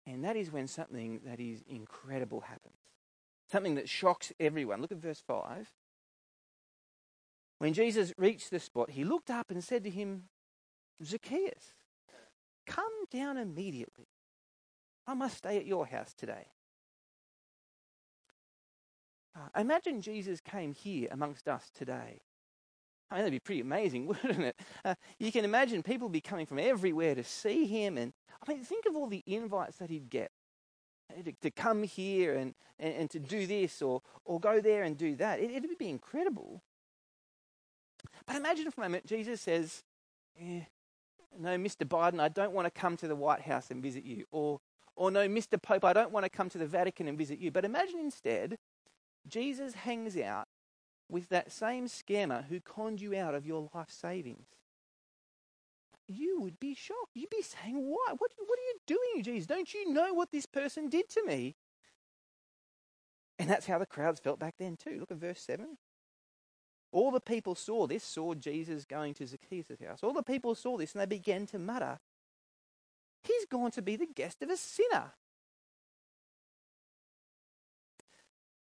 And 0.06 0.24
that 0.24 0.36
is 0.36 0.50
when 0.50 0.66
something 0.66 1.20
that 1.26 1.38
is 1.38 1.62
incredible 1.68 2.40
happens. 2.40 2.78
Something 3.50 3.74
that 3.74 3.88
shocks 3.88 4.32
everyone. 4.40 4.80
Look 4.80 4.92
at 4.92 4.98
verse 4.98 5.22
5. 5.26 5.70
When 7.58 7.74
Jesus 7.74 8.12
reached 8.16 8.50
the 8.50 8.60
spot, 8.60 8.90
he 8.90 9.04
looked 9.04 9.30
up 9.30 9.50
and 9.50 9.62
said 9.62 9.84
to 9.84 9.90
him, 9.90 10.24
Zacchaeus, 11.04 11.74
come 12.66 13.04
down 13.10 13.36
immediately. 13.36 14.08
I 15.06 15.14
must 15.14 15.38
stay 15.38 15.56
at 15.56 15.66
your 15.66 15.86
house 15.86 16.14
today. 16.14 16.46
Uh, 19.38 19.60
imagine 19.60 20.00
Jesus 20.00 20.40
came 20.40 20.72
here 20.72 21.08
amongst 21.10 21.48
us 21.48 21.70
today. 21.74 22.20
I 23.10 23.14
mean, 23.14 23.24
that'd 23.24 23.32
be 23.32 23.38
pretty 23.38 23.60
amazing, 23.60 24.06
wouldn't 24.24 24.40
it? 24.40 24.60
Uh, 24.84 24.94
you 25.18 25.30
can 25.30 25.44
imagine 25.44 25.82
people 25.82 26.08
be 26.08 26.20
coming 26.20 26.46
from 26.46 26.58
everywhere 26.58 27.14
to 27.14 27.24
see 27.24 27.66
him. 27.66 27.96
And 27.96 28.12
I 28.46 28.52
mean, 28.52 28.62
think 28.64 28.86
of 28.86 28.96
all 28.96 29.06
the 29.06 29.22
invites 29.26 29.76
that 29.78 29.90
he'd 29.90 30.10
get 30.10 30.30
to, 31.24 31.32
to 31.32 31.50
come 31.50 31.82
here 31.84 32.34
and, 32.34 32.54
and, 32.78 32.94
and, 32.94 33.10
to 33.10 33.18
do 33.18 33.46
this 33.46 33.80
or, 33.80 34.02
or 34.24 34.40
go 34.40 34.60
there 34.60 34.82
and 34.82 34.96
do 34.96 35.14
that. 35.16 35.40
It, 35.40 35.62
would 35.62 35.78
be 35.78 35.88
incredible. 35.88 36.62
But 38.26 38.36
imagine 38.36 38.70
for 38.70 38.82
a 38.82 38.84
moment, 38.84 39.06
Jesus 39.06 39.40
says, 39.40 39.84
eh, 40.38 40.62
No, 41.38 41.56
Mr. 41.56 41.86
Biden, 41.86 42.20
I 42.20 42.28
don't 42.28 42.52
want 42.52 42.66
to 42.66 42.80
come 42.80 42.96
to 42.98 43.08
the 43.08 43.16
White 43.16 43.42
House 43.42 43.70
and 43.70 43.82
visit 43.82 44.04
you. 44.04 44.24
Or, 44.30 44.60
or 44.96 45.10
no, 45.10 45.26
Mr. 45.28 45.60
Pope, 45.60 45.84
I 45.84 45.92
don't 45.92 46.12
want 46.12 46.24
to 46.24 46.30
come 46.30 46.50
to 46.50 46.58
the 46.58 46.66
Vatican 46.66 47.08
and 47.08 47.16
visit 47.16 47.38
you. 47.38 47.50
But 47.50 47.64
imagine 47.64 48.00
instead 48.00 48.58
Jesus 49.28 49.74
hangs 49.74 50.16
out 50.16 50.48
with 51.08 51.28
that 51.28 51.52
same 51.52 51.86
scammer 51.86 52.44
who 52.46 52.60
conned 52.60 53.00
you 53.00 53.16
out 53.16 53.34
of 53.34 53.46
your 53.46 53.68
life 53.74 53.90
savings. 53.90 54.46
You 56.06 56.40
would 56.40 56.58
be 56.58 56.74
shocked. 56.74 57.12
You'd 57.14 57.30
be 57.30 57.42
saying, 57.42 57.76
What? 57.76 58.18
What, 58.18 58.30
what 58.38 58.58
are 58.58 58.62
you 58.62 58.78
doing, 58.86 59.22
Jesus? 59.22 59.46
Don't 59.46 59.72
you 59.74 59.92
know 59.92 60.14
what 60.14 60.32
this 60.32 60.46
person 60.46 60.88
did 60.88 61.08
to 61.10 61.24
me? 61.24 61.56
And 63.38 63.48
that's 63.48 63.66
how 63.66 63.78
the 63.78 63.86
crowds 63.86 64.18
felt 64.18 64.38
back 64.38 64.54
then, 64.58 64.76
too. 64.76 64.96
Look 64.98 65.10
at 65.10 65.18
verse 65.18 65.40
7. 65.40 65.76
All 66.90 67.10
the 67.10 67.20
people 67.20 67.54
saw 67.54 67.86
this, 67.86 68.02
saw 68.02 68.34
Jesus 68.34 68.84
going 68.84 69.14
to 69.14 69.26
Zacchaeus' 69.26 69.80
house. 69.86 70.00
All 70.02 70.14
the 70.14 70.22
people 70.22 70.54
saw 70.54 70.76
this 70.76 70.94
and 70.94 71.02
they 71.02 71.06
began 71.06 71.46
to 71.46 71.58
mutter, 71.58 71.98
He's 73.22 73.46
gone 73.46 73.70
to 73.72 73.82
be 73.82 73.96
the 73.96 74.06
guest 74.06 74.42
of 74.42 74.48
a 74.48 74.56
sinner. 74.56 75.12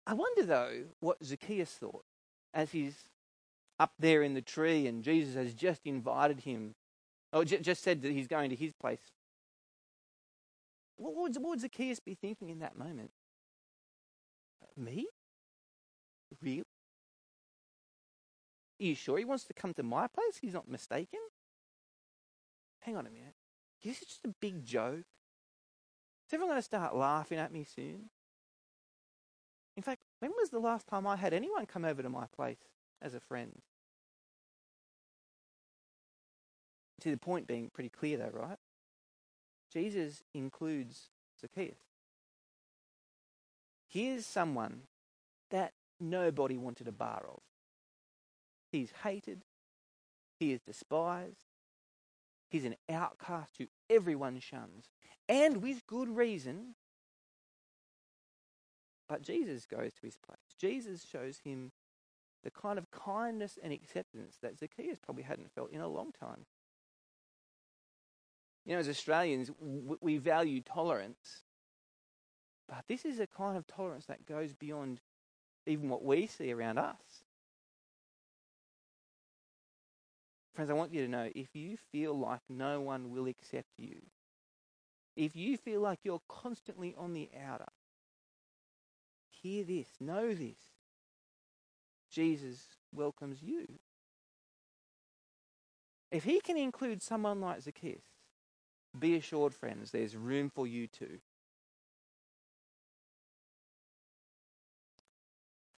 I 0.09 0.15
wonder, 0.15 0.43
though, 0.43 0.85
what 1.01 1.23
Zacchaeus 1.23 1.71
thought 1.71 2.05
as 2.55 2.73
he's 2.73 3.05
up 3.79 3.93
there 3.99 4.23
in 4.23 4.33
the 4.33 4.41
tree 4.41 4.87
and 4.87 5.05
Jesus 5.05 5.35
has 5.35 5.53
just 5.53 5.83
invited 5.85 6.41
him, 6.41 6.75
or 7.31 7.45
just 7.45 7.83
said 7.83 8.01
that 8.01 8.13
he's 8.13 8.27
going 8.27 8.49
to 8.49 8.57
his 8.57 8.73
place. 8.73 9.13
What 10.97 11.15
would, 11.15 11.37
what 11.37 11.51
would 11.51 11.61
Zacchaeus 11.61 12.01
be 12.01 12.15
thinking 12.15 12.49
in 12.49 12.61
that 12.61 12.79
moment? 12.79 13.11
Me? 14.79 15.07
Really? 16.41 16.65
Are 18.81 18.85
you 18.85 18.95
sure 18.95 19.19
he 19.19 19.27
wants 19.27 19.45
to 19.45 19.53
come 19.53 19.75
to 19.75 19.83
my 19.83 20.07
place? 20.07 20.39
He's 20.41 20.55
not 20.55 20.69
mistaken? 20.69 21.21
Hang 22.81 22.97
on 22.97 23.07
a 23.07 23.11
minute. 23.11 23.35
Is 23.83 23.99
this 23.99 24.09
just 24.09 24.25
a 24.25 24.35
big 24.41 24.65
joke? 24.65 25.05
Is 26.27 26.33
everyone 26.33 26.53
going 26.53 26.61
to 26.61 26.65
start 26.65 26.97
laughing 26.97 27.39
at 27.39 27.53
me 27.53 27.65
soon? 27.65 28.09
In 29.79 29.83
fact, 29.83 30.01
when 30.19 30.33
was 30.33 30.51
the 30.51 30.59
last 30.59 30.89
time 30.89 31.07
I 31.07 31.15
had 31.15 31.33
anyone 31.33 31.65
come 31.65 31.85
over 31.85 32.03
to 32.03 32.09
my 32.09 32.27
place 32.35 32.59
as 33.01 33.15
a 33.15 33.21
friend? 33.21 33.63
To 37.03 37.13
the 37.13 37.17
point 37.17 37.47
being 37.47 37.71
pretty 37.73 37.89
clear, 37.89 38.19
though, 38.19 38.37
right? 38.37 38.59
Jesus 39.73 40.25
includes 40.35 41.11
Zacchaeus. 41.41 41.79
Here's 43.87 44.27
someone 44.27 44.81
that 45.53 45.75
nobody 46.01 46.59
wanted 46.59 46.89
a 46.89 46.93
bar 46.93 47.25
of. 47.33 47.41
He's 48.73 48.91
hated, 49.05 49.43
he 50.41 50.51
is 50.51 50.61
despised, 50.61 51.47
he's 52.51 52.65
an 52.65 52.75
outcast 52.91 53.53
who 53.59 53.67
everyone 53.89 54.41
shuns, 54.41 54.91
and 55.29 55.63
with 55.63 55.87
good 55.87 56.09
reason, 56.09 56.75
but 59.09 59.23
Jesus 59.23 59.65
goes 59.67 59.93
to 59.95 60.03
his 60.03 60.17
place. 60.17 60.39
Jesus 60.61 61.05
shows 61.05 61.39
him 61.39 61.73
the 62.45 62.51
kind 62.51 62.79
of 62.79 62.91
kindness 62.91 63.59
and 63.63 63.73
acceptance 63.73 64.37
that 64.43 64.59
Zacchaeus 64.59 64.99
probably 64.99 65.25
hadn't 65.25 65.53
felt 65.53 65.71
in 65.71 65.81
a 65.81 65.89
long 65.89 66.13
time. 66.19 66.47
You 68.65 68.75
know, 68.75 68.81
as 68.81 68.89
Australians, 68.89 69.51
we 70.01 70.19
value 70.19 70.61
tolerance, 70.61 71.45
but 72.69 72.85
this 72.87 73.05
is 73.05 73.19
a 73.19 73.27
kind 73.27 73.57
of 73.57 73.67
tolerance 73.67 74.07
that 74.07 74.27
goes 74.27 74.53
beyond 74.53 75.01
even 75.67 75.89
what 75.89 76.05
we 76.05 76.27
see 76.27 76.53
around 76.53 76.79
us. 76.79 77.25
Friends, 80.55 80.71
I 80.71 80.75
want 80.75 80.93
you 80.93 81.03
to 81.03 81.09
know 81.09 81.31
if 81.35 81.55
you 81.55 81.77
feel 81.93 82.19
like 82.19 82.41
no 82.49 82.81
one 82.81 83.11
will 83.11 83.27
accept 83.27 83.71
you, 83.79 84.03
if 85.17 85.35
you 85.35 85.57
feel 85.57 85.81
like 85.81 86.01
you're 86.03 86.23
constantly 86.29 86.95
on 86.99 87.15
the 87.15 87.31
outer, 87.49 87.69
Hear 89.49 89.65
this, 89.65 89.89
know 89.99 90.35
this. 90.35 90.59
Jesus 92.11 92.67
welcomes 92.95 93.43
you. 93.43 93.67
If 96.13 96.25
he 96.25 96.41
can 96.41 96.59
include 96.59 97.03
someone 97.03 97.41
like 97.41 97.63
Zacchaeus, 97.63 98.03
be 98.99 99.17
assured, 99.17 99.55
friends, 99.55 99.91
there's 99.91 100.15
room 100.15 100.51
for 100.55 100.67
you 100.67 100.87
too. 100.87 101.21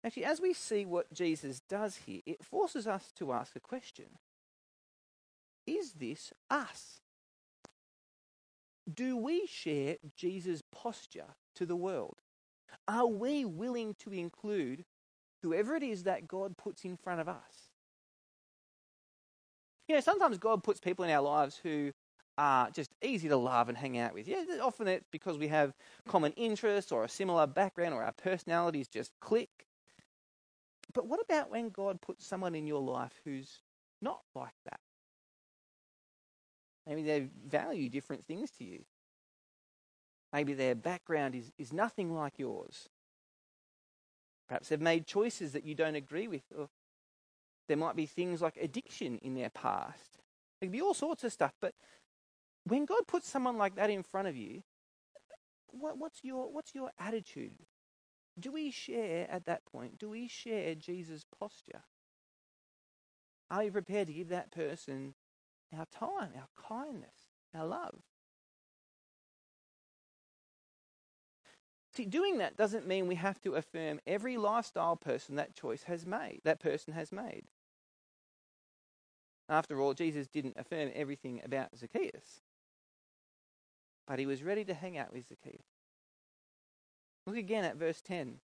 Actually, 0.03 0.25
as 0.25 0.41
we 0.41 0.51
see 0.51 0.83
what 0.83 1.13
Jesus 1.13 1.61
does 1.69 1.97
here, 2.07 2.21
it 2.25 2.43
forces 2.43 2.87
us 2.87 3.11
to 3.17 3.31
ask 3.31 3.55
a 3.55 3.59
question 3.59 4.17
Is 5.67 5.93
this 5.93 6.33
us? 6.49 7.01
Do 8.91 9.15
we 9.15 9.45
share 9.45 9.97
Jesus' 10.15 10.63
posture 10.71 11.35
to 11.53 11.67
the 11.67 11.75
world? 11.75 12.23
Are 12.87 13.07
we 13.07 13.45
willing 13.45 13.95
to 13.99 14.11
include 14.11 14.85
whoever 15.41 15.75
it 15.75 15.83
is 15.83 16.03
that 16.03 16.27
God 16.27 16.57
puts 16.57 16.83
in 16.83 16.97
front 16.97 17.21
of 17.21 17.27
us? 17.27 17.69
You 19.87 19.95
know, 19.95 20.01
sometimes 20.01 20.37
God 20.37 20.63
puts 20.63 20.79
people 20.79 21.05
in 21.05 21.11
our 21.11 21.21
lives 21.21 21.59
who 21.61 21.91
are 22.37 22.69
just 22.71 22.91
easy 23.01 23.27
to 23.27 23.35
love 23.35 23.69
and 23.69 23.77
hang 23.77 23.97
out 23.97 24.13
with. 24.13 24.27
Yeah, 24.27 24.43
often 24.61 24.87
it's 24.87 25.07
because 25.11 25.37
we 25.37 25.47
have 25.49 25.73
common 26.07 26.31
interests 26.33 26.91
or 26.91 27.03
a 27.03 27.09
similar 27.09 27.47
background 27.47 27.93
or 27.93 28.03
our 28.03 28.13
personalities 28.13 28.87
just 28.87 29.11
click. 29.19 29.49
But 30.93 31.07
what 31.07 31.19
about 31.19 31.51
when 31.51 31.69
God 31.69 32.01
puts 32.01 32.25
someone 32.25 32.55
in 32.55 32.65
your 32.65 32.81
life 32.81 33.19
who's 33.25 33.61
not 34.01 34.21
like 34.35 34.55
that? 34.65 34.79
Maybe 36.87 37.03
they 37.03 37.27
value 37.47 37.89
different 37.89 38.25
things 38.25 38.51
to 38.51 38.63
you. 38.63 38.83
Maybe 40.31 40.53
their 40.53 40.75
background 40.75 41.35
is, 41.35 41.51
is 41.57 41.73
nothing 41.73 42.13
like 42.13 42.37
yours. 42.37 42.89
Perhaps 44.47 44.69
they've 44.69 44.81
made 44.81 45.05
choices 45.05 45.53
that 45.53 45.65
you 45.65 45.75
don't 45.75 45.95
agree 45.95 46.27
with. 46.27 46.43
Or 46.57 46.69
there 47.67 47.77
might 47.77 47.95
be 47.95 48.05
things 48.05 48.41
like 48.41 48.57
addiction 48.57 49.17
in 49.19 49.35
their 49.35 49.49
past. 49.49 50.19
There 50.59 50.67
can 50.67 50.71
be 50.71 50.81
all 50.81 50.93
sorts 50.93 51.23
of 51.23 51.31
stuff. 51.31 51.53
But 51.61 51.73
when 52.63 52.85
God 52.85 53.07
puts 53.07 53.27
someone 53.27 53.57
like 53.57 53.75
that 53.75 53.89
in 53.89 54.03
front 54.03 54.27
of 54.27 54.35
you, 54.35 54.63
what, 55.67 55.97
what's, 55.97 56.23
your, 56.23 56.51
what's 56.51 56.73
your 56.73 56.91
attitude? 56.99 57.65
Do 58.39 58.51
we 58.51 58.71
share 58.71 59.27
at 59.29 59.45
that 59.45 59.65
point? 59.65 59.97
Do 59.97 60.09
we 60.09 60.27
share 60.27 60.75
Jesus' 60.75 61.25
posture? 61.39 61.83
Are 63.51 63.63
we 63.63 63.69
prepared 63.69 64.07
to 64.07 64.13
give 64.13 64.29
that 64.29 64.51
person 64.51 65.15
our 65.75 65.85
time, 65.85 66.31
our 66.35 66.47
kindness, 66.55 67.29
our 67.55 67.65
love? 67.65 68.01
Doing 72.05 72.37
that 72.39 72.57
doesn't 72.57 72.87
mean 72.87 73.07
we 73.07 73.15
have 73.15 73.41
to 73.41 73.55
affirm 73.55 73.99
every 74.05 74.37
lifestyle 74.37 74.95
person 74.95 75.35
that 75.35 75.55
choice 75.55 75.83
has 75.83 76.05
made, 76.05 76.41
that 76.43 76.59
person 76.59 76.93
has 76.93 77.11
made. 77.11 77.45
After 79.47 79.81
all, 79.81 79.93
Jesus 79.93 80.27
didn't 80.27 80.57
affirm 80.57 80.91
everything 80.93 81.41
about 81.43 81.77
Zacchaeus, 81.77 82.41
but 84.07 84.19
he 84.19 84.25
was 84.25 84.43
ready 84.43 84.63
to 84.65 84.73
hang 84.73 84.97
out 84.97 85.11
with 85.11 85.27
Zacchaeus. 85.27 85.65
Look 87.25 87.37
again 87.37 87.63
at 87.63 87.75
verse 87.75 88.01
10. 88.01 88.39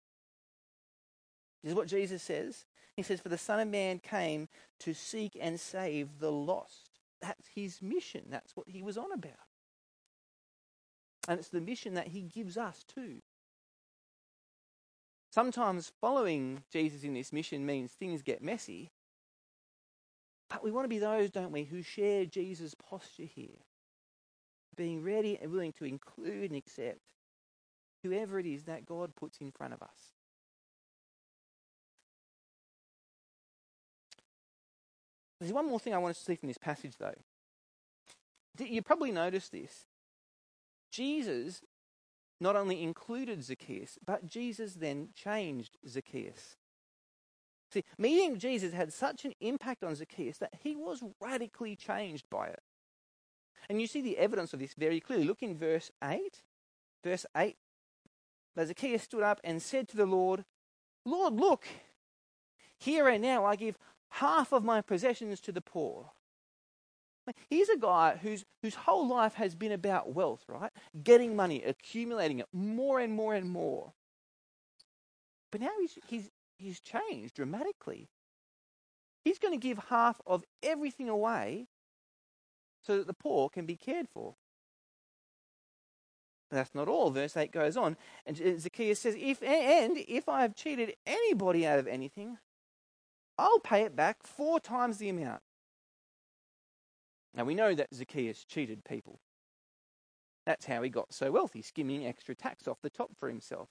This 1.64 1.72
is 1.72 1.76
what 1.76 1.88
Jesus 1.88 2.22
says. 2.22 2.66
He 2.96 3.04
says, 3.04 3.20
For 3.20 3.30
the 3.30 3.38
Son 3.38 3.60
of 3.60 3.68
Man 3.68 4.00
came 4.00 4.48
to 4.80 4.94
seek 4.94 5.38
and 5.40 5.60
save 5.60 6.20
the 6.20 6.32
lost. 6.32 7.00
That's 7.22 7.48
his 7.54 7.82
mission. 7.82 8.26
That's 8.30 8.56
what 8.56 8.70
he 8.70 8.82
was 8.82 8.98
on 8.98 9.12
about. 9.12 9.34
And 11.28 11.40
it's 11.40 11.50
the 11.50 11.62
mission 11.62 11.96
that 11.96 12.10
he 12.10 12.22
gives 12.22 12.58
us 12.58 12.84
too. 12.84 13.22
Sometimes 15.36 15.92
following 16.00 16.64
Jesus 16.72 17.04
in 17.04 17.14
this 17.14 17.34
mission 17.34 17.66
means 17.66 17.92
things 17.92 18.22
get 18.22 18.42
messy. 18.42 18.94
But 20.50 20.64
we 20.64 20.72
want 20.72 20.86
to 20.86 20.90
be 20.90 20.98
those, 20.98 21.30
don't 21.30 21.52
we, 21.52 21.66
who 21.66 21.82
share 21.82 22.24
Jesus' 22.26 22.74
posture 22.74 23.24
here. 23.24 23.60
Being 24.78 25.04
ready 25.04 25.38
and 25.38 25.52
willing 25.52 25.74
to 25.74 25.84
include 25.84 26.52
and 26.52 26.56
accept 26.56 27.02
whoever 28.02 28.40
it 28.40 28.46
is 28.46 28.64
that 28.64 28.86
God 28.86 29.14
puts 29.14 29.40
in 29.40 29.52
front 29.52 29.74
of 29.74 29.82
us. 29.82 30.14
There's 35.42 35.52
one 35.52 35.68
more 35.68 35.82
thing 35.82 35.94
I 35.94 35.98
want 35.98 36.16
to 36.16 36.24
see 36.24 36.36
from 36.36 36.48
this 36.48 36.58
passage, 36.58 36.94
though. 36.98 37.12
You 38.58 38.82
probably 38.82 39.12
noticed 39.12 39.52
this. 39.52 39.84
Jesus 40.94 41.62
not 42.40 42.56
only 42.56 42.82
included 42.82 43.44
Zacchaeus, 43.44 43.98
but 44.06 44.28
Jesus 44.28 44.74
then 44.74 45.10
changed 45.14 45.78
Zacchaeus. 45.88 46.58
See, 47.72 47.84
meeting 47.98 48.38
Jesus 48.38 48.74
had 48.74 48.94
such 48.94 49.26
an 49.26 49.34
impact 49.42 49.84
on 49.84 49.96
Zacchaeus 49.96 50.38
that 50.38 50.54
he 50.62 50.76
was 50.76 51.04
radically 51.20 51.76
changed 51.76 52.30
by 52.30 52.48
it. 52.48 52.62
And 53.70 53.82
you 53.82 53.88
see 53.88 54.02
the 54.02 54.18
evidence 54.18 54.54
of 54.54 54.60
this 54.60 54.74
very 54.78 55.00
clearly. 55.00 55.26
Look 55.26 55.42
in 55.42 55.58
verse 55.58 55.92
8. 56.04 56.42
Verse 57.04 57.26
8. 57.36 57.58
But 58.56 58.68
Zacchaeus 58.68 59.04
stood 59.04 59.24
up 59.24 59.42
and 59.44 59.62
said 59.62 59.88
to 59.90 59.98
the 59.98 60.06
Lord, 60.06 60.46
Lord, 61.06 61.34
look, 61.34 61.66
here 62.78 63.08
and 63.08 63.22
now 63.22 63.46
I 63.46 63.56
give 63.56 63.78
half 64.10 64.52
of 64.52 64.64
my 64.64 64.82
possessions 64.82 65.42
to 65.42 65.52
the 65.52 65.62
poor. 65.62 66.12
Here's 67.50 67.70
a 67.70 67.78
guy 67.78 68.20
whose, 68.22 68.46
whose 68.62 68.76
whole 68.76 69.08
life 69.08 69.36
has 69.36 69.56
been 69.56 69.72
about 69.72 70.14
wealth, 70.14 70.44
right? 70.48 70.72
Getting 71.04 71.36
money, 71.36 71.64
accumulating 71.64 72.40
it 72.40 72.48
more 72.54 73.00
and 73.00 73.14
more 73.14 73.34
and 73.34 73.50
more. 73.50 73.94
But 75.52 75.62
now 75.62 75.72
he's, 75.80 75.98
he's, 76.08 76.30
he's 76.58 76.80
changed 76.80 77.36
dramatically. 77.36 78.10
He's 79.24 79.40
going 79.40 79.54
to 79.54 79.68
give 79.68 79.80
half 79.90 80.22
of 80.28 80.44
everything 80.62 81.10
away 81.10 81.68
so 82.84 82.98
that 82.98 83.08
the 83.08 83.14
poor 83.14 83.50
can 83.50 83.66
be 83.66 83.76
cared 83.76 84.08
for. 84.08 84.36
That's 86.52 86.76
not 86.76 86.88
all. 86.88 87.10
Verse 87.10 87.36
8 87.36 87.52
goes 87.52 87.76
on, 87.76 87.98
and 88.26 88.38
Zacchaeus 88.62 89.00
says, 89.00 89.16
if, 89.18 89.42
And 89.42 89.98
if 90.08 90.30
I 90.30 90.44
have 90.44 90.56
cheated 90.56 90.94
anybody 91.06 91.66
out 91.66 91.80
of 91.80 91.88
anything, 91.88 92.38
I'll 93.38 93.60
pay 93.60 93.82
it 93.82 93.96
back 93.96 94.24
four 94.24 94.60
times 94.60 94.98
the 94.98 95.10
amount. 95.10 95.42
Now 97.36 97.44
we 97.44 97.56
know 97.56 97.76
that 97.76 97.94
Zacchaeus 97.94 98.46
cheated 98.46 98.86
people. 98.86 99.20
That's 100.46 100.66
how 100.66 100.82
he 100.84 100.90
got 100.90 101.14
so 101.14 101.32
wealthy, 101.32 101.62
skimming 101.62 102.06
extra 102.06 102.36
tax 102.36 102.68
off 102.68 102.82
the 102.82 102.90
top 102.90 103.12
for 103.18 103.28
himself. 103.28 103.70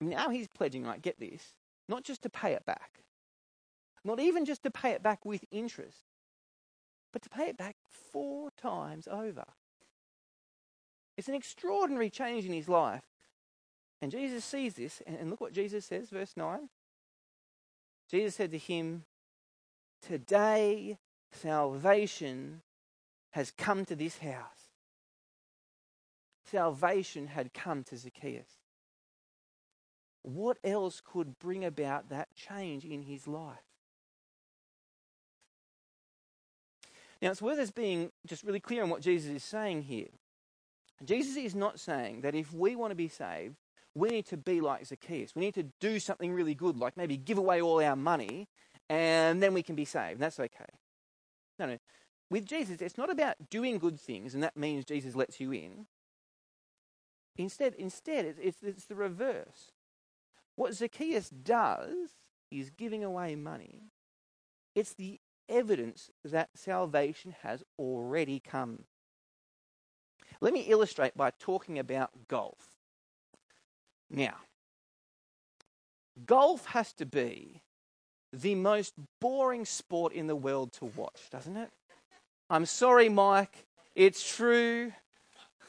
Now 0.00 0.28
he's 0.30 0.48
pledging, 0.48 0.84
like, 0.84 1.02
get 1.02 1.18
this, 1.18 1.56
not 1.88 2.04
just 2.04 2.22
to 2.22 2.30
pay 2.30 2.52
it 2.52 2.66
back, 2.66 3.04
not 4.04 4.20
even 4.20 4.44
just 4.44 4.62
to 4.64 4.70
pay 4.70 4.90
it 4.90 5.02
back 5.02 5.24
with 5.24 5.44
interest, 5.50 6.04
but 7.12 7.22
to 7.22 7.30
pay 7.30 7.44
it 7.44 7.56
back 7.56 7.76
four 8.12 8.50
times 8.60 9.08
over. 9.10 9.44
It's 11.16 11.28
an 11.28 11.34
extraordinary 11.34 12.10
change 12.10 12.44
in 12.44 12.52
his 12.52 12.68
life. 12.68 13.02
And 14.00 14.10
Jesus 14.10 14.44
sees 14.44 14.74
this, 14.74 15.00
and 15.06 15.30
look 15.30 15.40
what 15.40 15.52
Jesus 15.52 15.86
says, 15.86 16.10
verse 16.10 16.32
9. 16.36 16.68
Jesus 18.10 18.34
said 18.34 18.50
to 18.50 18.58
him, 18.58 19.04
Today 20.04 20.98
salvation 21.32 22.62
has 23.30 23.50
come 23.50 23.84
to 23.86 23.96
this 23.96 24.18
house. 24.18 24.70
Salvation 26.44 27.28
had 27.28 27.54
come 27.54 27.82
to 27.84 27.96
Zacchaeus. 27.96 28.58
What 30.22 30.58
else 30.62 31.02
could 31.04 31.38
bring 31.38 31.64
about 31.64 32.10
that 32.10 32.28
change 32.34 32.84
in 32.84 33.02
his 33.02 33.26
life? 33.26 33.56
Now, 37.20 37.30
it's 37.30 37.42
worth 37.42 37.58
us 37.58 37.70
being 37.70 38.10
just 38.26 38.42
really 38.42 38.60
clear 38.60 38.82
on 38.82 38.90
what 38.90 39.00
Jesus 39.00 39.30
is 39.30 39.44
saying 39.44 39.82
here. 39.82 40.08
Jesus 41.04 41.36
is 41.36 41.54
not 41.54 41.80
saying 41.80 42.20
that 42.22 42.34
if 42.34 42.52
we 42.52 42.76
want 42.76 42.90
to 42.90 42.96
be 42.96 43.08
saved, 43.08 43.56
we 43.94 44.08
need 44.08 44.26
to 44.26 44.36
be 44.36 44.60
like 44.60 44.86
Zacchaeus. 44.86 45.34
We 45.34 45.42
need 45.42 45.54
to 45.54 45.64
do 45.80 45.98
something 45.98 46.32
really 46.32 46.54
good, 46.54 46.76
like 46.76 46.96
maybe 46.96 47.16
give 47.16 47.38
away 47.38 47.60
all 47.60 47.80
our 47.82 47.96
money, 47.96 48.48
and 48.88 49.42
then 49.42 49.54
we 49.54 49.62
can 49.62 49.74
be 49.74 49.84
saved. 49.84 50.20
That's 50.20 50.40
okay. 50.40 50.64
No, 51.58 51.66
no. 51.66 51.78
With 52.30 52.46
Jesus, 52.46 52.80
it's 52.80 52.96
not 52.96 53.10
about 53.10 53.50
doing 53.50 53.78
good 53.78 54.00
things, 54.00 54.34
and 54.34 54.42
that 54.42 54.56
means 54.56 54.84
Jesus 54.84 55.14
lets 55.14 55.38
you 55.38 55.52
in. 55.52 55.86
Instead, 57.36 57.74
instead, 57.74 58.24
it's, 58.24 58.38
it's, 58.42 58.62
it's 58.62 58.84
the 58.86 58.94
reverse. 58.94 59.72
What 60.56 60.74
Zacchaeus 60.74 61.28
does 61.30 62.10
is 62.50 62.70
giving 62.70 63.04
away 63.04 63.34
money. 63.34 63.90
It's 64.74 64.94
the 64.94 65.20
evidence 65.48 66.10
that 66.24 66.50
salvation 66.54 67.34
has 67.42 67.62
already 67.78 68.40
come. 68.40 68.84
Let 70.40 70.52
me 70.52 70.60
illustrate 70.62 71.16
by 71.16 71.30
talking 71.38 71.78
about 71.78 72.10
golf. 72.28 72.70
Now, 74.10 74.36
golf 76.26 76.66
has 76.66 76.92
to 76.94 77.06
be 77.06 77.62
the 78.32 78.54
most 78.54 78.94
boring 79.20 79.64
sport 79.64 80.12
in 80.12 80.26
the 80.26 80.36
world 80.36 80.72
to 80.74 80.86
watch, 80.86 81.28
doesn't 81.30 81.56
it? 81.56 81.70
I'm 82.48 82.66
sorry, 82.66 83.08
Mike. 83.08 83.66
It's 83.94 84.26
true. 84.36 84.92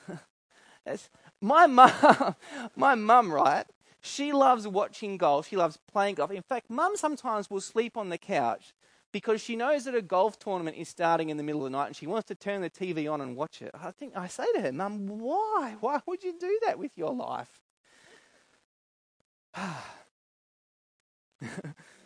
my 1.42 1.68
mum, 1.68 2.36
my 2.76 2.96
mum, 2.96 3.32
right? 3.32 3.66
She 4.02 4.34
loves 4.34 4.68
watching 4.68 5.18
golf. 5.18 5.48
She 5.48 5.56
loves 5.56 5.78
playing 5.92 6.16
golf. 6.16 6.32
In 6.32 6.42
fact, 6.42 6.70
mum 6.70 6.96
sometimes 6.96 7.50
will 7.50 7.62
sleep 7.62 7.96
on 7.96 8.10
the 8.10 8.18
couch 8.18 8.74
because 9.12 9.42
she 9.42 9.56
knows 9.56 9.86
that 9.86 9.96
a 9.96 10.02
golf 10.02 10.40
tournament 10.40 10.76
is 10.78 10.90
starting 10.90 11.30
in 11.30 11.38
the 11.38 11.44
middle 11.44 11.66
of 11.66 11.72
the 11.72 11.78
night 11.78 11.88
and 11.88 11.96
she 11.96 12.08
wants 12.08 12.28
to 12.28 12.36
turn 12.36 12.62
the 12.62 12.70
TV 12.70 13.12
on 13.12 13.22
and 13.22 13.36
watch 13.36 13.62
it. 13.62 13.72
I 13.74 13.92
think 13.92 14.18
I 14.18 14.28
say 14.28 14.46
to 14.56 14.62
her, 14.62 14.72
Mum, 14.72 15.08
why? 15.08 15.76
Why 15.80 16.02
would 16.06 16.24
you 16.24 16.34
do 16.38 16.60
that 16.66 16.80
with 16.80 16.98
your 16.98 17.14
life? 17.14 17.62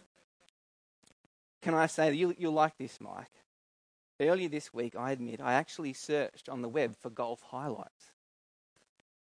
Can 1.68 1.76
I 1.76 1.88
say 1.88 2.14
you, 2.14 2.34
you'll 2.38 2.54
like 2.54 2.78
this, 2.78 3.02
Mike? 3.02 3.44
Earlier 4.22 4.48
this 4.48 4.74
week, 4.74 4.96
I 4.96 5.12
admit, 5.12 5.42
I 5.42 5.52
actually 5.56 5.92
searched 5.92 6.48
on 6.48 6.62
the 6.62 6.70
web 6.70 6.96
for 6.96 7.10
golf 7.10 7.42
highlights. 7.42 8.14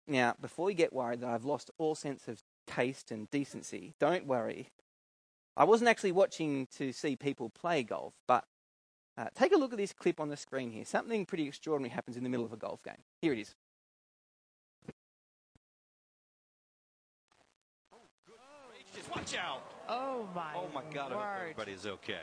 Now, 0.05 0.35
before 0.39 0.69
you 0.69 0.77
get 0.77 0.93
worried 0.93 1.21
that 1.21 1.29
I've 1.29 1.43
lost 1.43 1.71
all 1.79 1.95
sense 1.95 2.27
of 2.27 2.43
taste 2.67 3.09
and 3.09 3.27
decency, 3.31 3.95
don't 3.99 4.27
worry. 4.27 4.69
I 5.57 5.63
wasn't 5.63 5.89
actually 5.89 6.11
watching 6.11 6.67
to 6.77 6.93
see 6.93 7.15
people 7.15 7.49
play 7.49 7.81
golf, 7.81 8.13
but 8.27 8.45
uh, 9.17 9.29
take 9.33 9.51
a 9.51 9.57
look 9.57 9.71
at 9.71 9.79
this 9.79 9.93
clip 9.93 10.19
on 10.19 10.29
the 10.29 10.37
screen 10.37 10.69
here. 10.69 10.85
Something 10.85 11.25
pretty 11.25 11.47
extraordinary 11.47 11.95
happens 11.95 12.15
in 12.15 12.21
the 12.21 12.29
middle 12.29 12.45
of 12.45 12.53
a 12.53 12.57
golf 12.57 12.83
game. 12.83 13.01
Here 13.23 13.33
it 13.33 13.39
is. 13.39 13.55
Watch 19.09 19.35
out! 19.35 19.74
Oh 19.87 20.27
my! 20.33 20.53
Oh 20.55 20.67
my 20.73 20.81
God! 20.91 21.11
Word. 21.11 21.17
I 21.17 21.23
hope 21.23 21.41
everybody's 21.41 21.85
okay. 21.85 22.21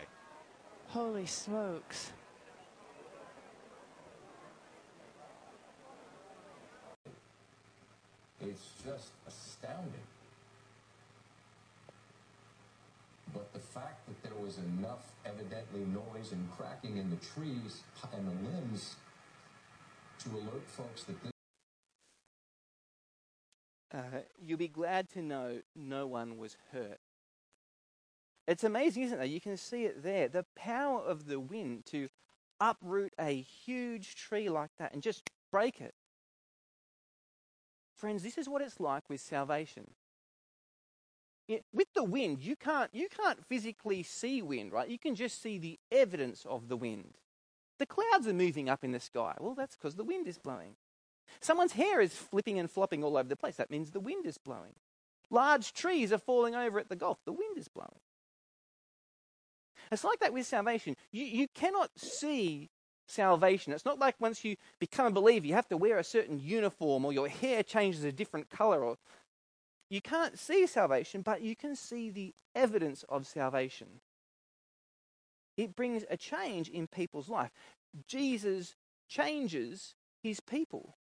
Holy 0.88 1.26
smokes! 1.26 2.12
It's 8.40 8.72
just 8.84 9.10
astounding. 9.26 9.92
But 13.32 13.52
the 13.52 13.60
fact 13.60 14.06
that 14.08 14.22
there 14.22 14.38
was 14.44 14.58
enough, 14.58 15.12
evidently, 15.24 15.80
noise 15.80 16.32
and 16.32 16.50
cracking 16.56 16.96
in 16.96 17.10
the 17.10 17.16
trees 17.16 17.82
and 18.12 18.26
the 18.26 18.50
limbs 18.50 18.96
to 20.18 20.30
alert 20.30 20.66
folks 20.66 21.04
that 21.04 21.22
this. 21.22 21.32
Uh, 23.94 24.20
you'll 24.44 24.58
be 24.58 24.68
glad 24.68 25.08
to 25.10 25.22
know 25.22 25.60
no 25.76 26.06
one 26.06 26.38
was 26.38 26.56
hurt. 26.72 26.98
It's 28.46 28.64
amazing, 28.64 29.04
isn't 29.04 29.20
it? 29.20 29.28
You 29.28 29.40
can 29.40 29.56
see 29.56 29.84
it 29.84 30.02
there. 30.02 30.28
The 30.28 30.46
power 30.56 31.00
of 31.00 31.26
the 31.26 31.38
wind 31.38 31.86
to 31.86 32.08
uproot 32.60 33.12
a 33.18 33.40
huge 33.40 34.14
tree 34.14 34.48
like 34.48 34.70
that 34.78 34.92
and 34.92 35.02
just 35.02 35.30
break 35.50 35.80
it. 35.80 35.94
Friends, 37.94 38.22
this 38.22 38.38
is 38.38 38.48
what 38.48 38.62
it's 38.62 38.80
like 38.80 39.08
with 39.08 39.20
salvation. 39.20 39.92
It, 41.48 41.64
with 41.72 41.92
the 41.94 42.04
wind, 42.04 42.40
you 42.40 42.56
can't, 42.56 42.90
you 42.92 43.08
can't 43.08 43.44
physically 43.46 44.02
see 44.02 44.42
wind, 44.42 44.72
right? 44.72 44.88
You 44.88 44.98
can 44.98 45.14
just 45.14 45.42
see 45.42 45.58
the 45.58 45.78
evidence 45.90 46.44
of 46.48 46.68
the 46.68 46.76
wind. 46.76 47.18
The 47.78 47.86
clouds 47.86 48.26
are 48.26 48.32
moving 48.32 48.68
up 48.68 48.84
in 48.84 48.92
the 48.92 49.00
sky. 49.00 49.34
Well, 49.40 49.54
that's 49.54 49.76
because 49.76 49.96
the 49.96 50.04
wind 50.04 50.26
is 50.26 50.38
blowing. 50.38 50.76
Someone's 51.40 51.72
hair 51.72 52.00
is 52.00 52.14
flipping 52.14 52.58
and 52.58 52.70
flopping 52.70 53.02
all 53.02 53.16
over 53.16 53.28
the 53.28 53.36
place. 53.36 53.56
That 53.56 53.70
means 53.70 53.90
the 53.90 54.00
wind 54.00 54.26
is 54.26 54.38
blowing. 54.38 54.74
Large 55.30 55.72
trees 55.72 56.12
are 56.12 56.18
falling 56.18 56.54
over 56.54 56.78
at 56.78 56.88
the 56.88 56.96
Gulf. 56.96 57.18
The 57.24 57.32
wind 57.32 57.56
is 57.56 57.68
blowing. 57.68 58.00
It's 59.92 60.04
like 60.04 60.20
that 60.20 60.32
with 60.32 60.46
salvation. 60.46 60.96
You, 61.12 61.24
you 61.24 61.48
cannot 61.54 61.90
see 61.96 62.70
salvation. 63.06 63.74
It's 63.74 63.84
not 63.84 63.98
like 63.98 64.14
once 64.18 64.42
you 64.42 64.56
become 64.80 65.06
a 65.06 65.10
believer, 65.10 65.46
you 65.46 65.52
have 65.52 65.68
to 65.68 65.76
wear 65.76 65.98
a 65.98 66.04
certain 66.04 66.40
uniform 66.40 67.04
or 67.04 67.12
your 67.12 67.28
hair 67.28 67.62
changes 67.62 68.02
a 68.02 68.10
different 68.10 68.48
color. 68.48 68.82
Or 68.82 68.96
you 69.90 70.00
can't 70.00 70.38
see 70.38 70.66
salvation, 70.66 71.20
but 71.20 71.42
you 71.42 71.54
can 71.54 71.76
see 71.76 72.08
the 72.08 72.34
evidence 72.54 73.04
of 73.10 73.26
salvation. 73.26 74.00
It 75.58 75.76
brings 75.76 76.04
a 76.08 76.16
change 76.16 76.70
in 76.70 76.86
people's 76.86 77.28
life. 77.28 77.50
Jesus 78.08 78.74
changes 79.08 79.94
his 80.22 80.40
people. 80.40 80.96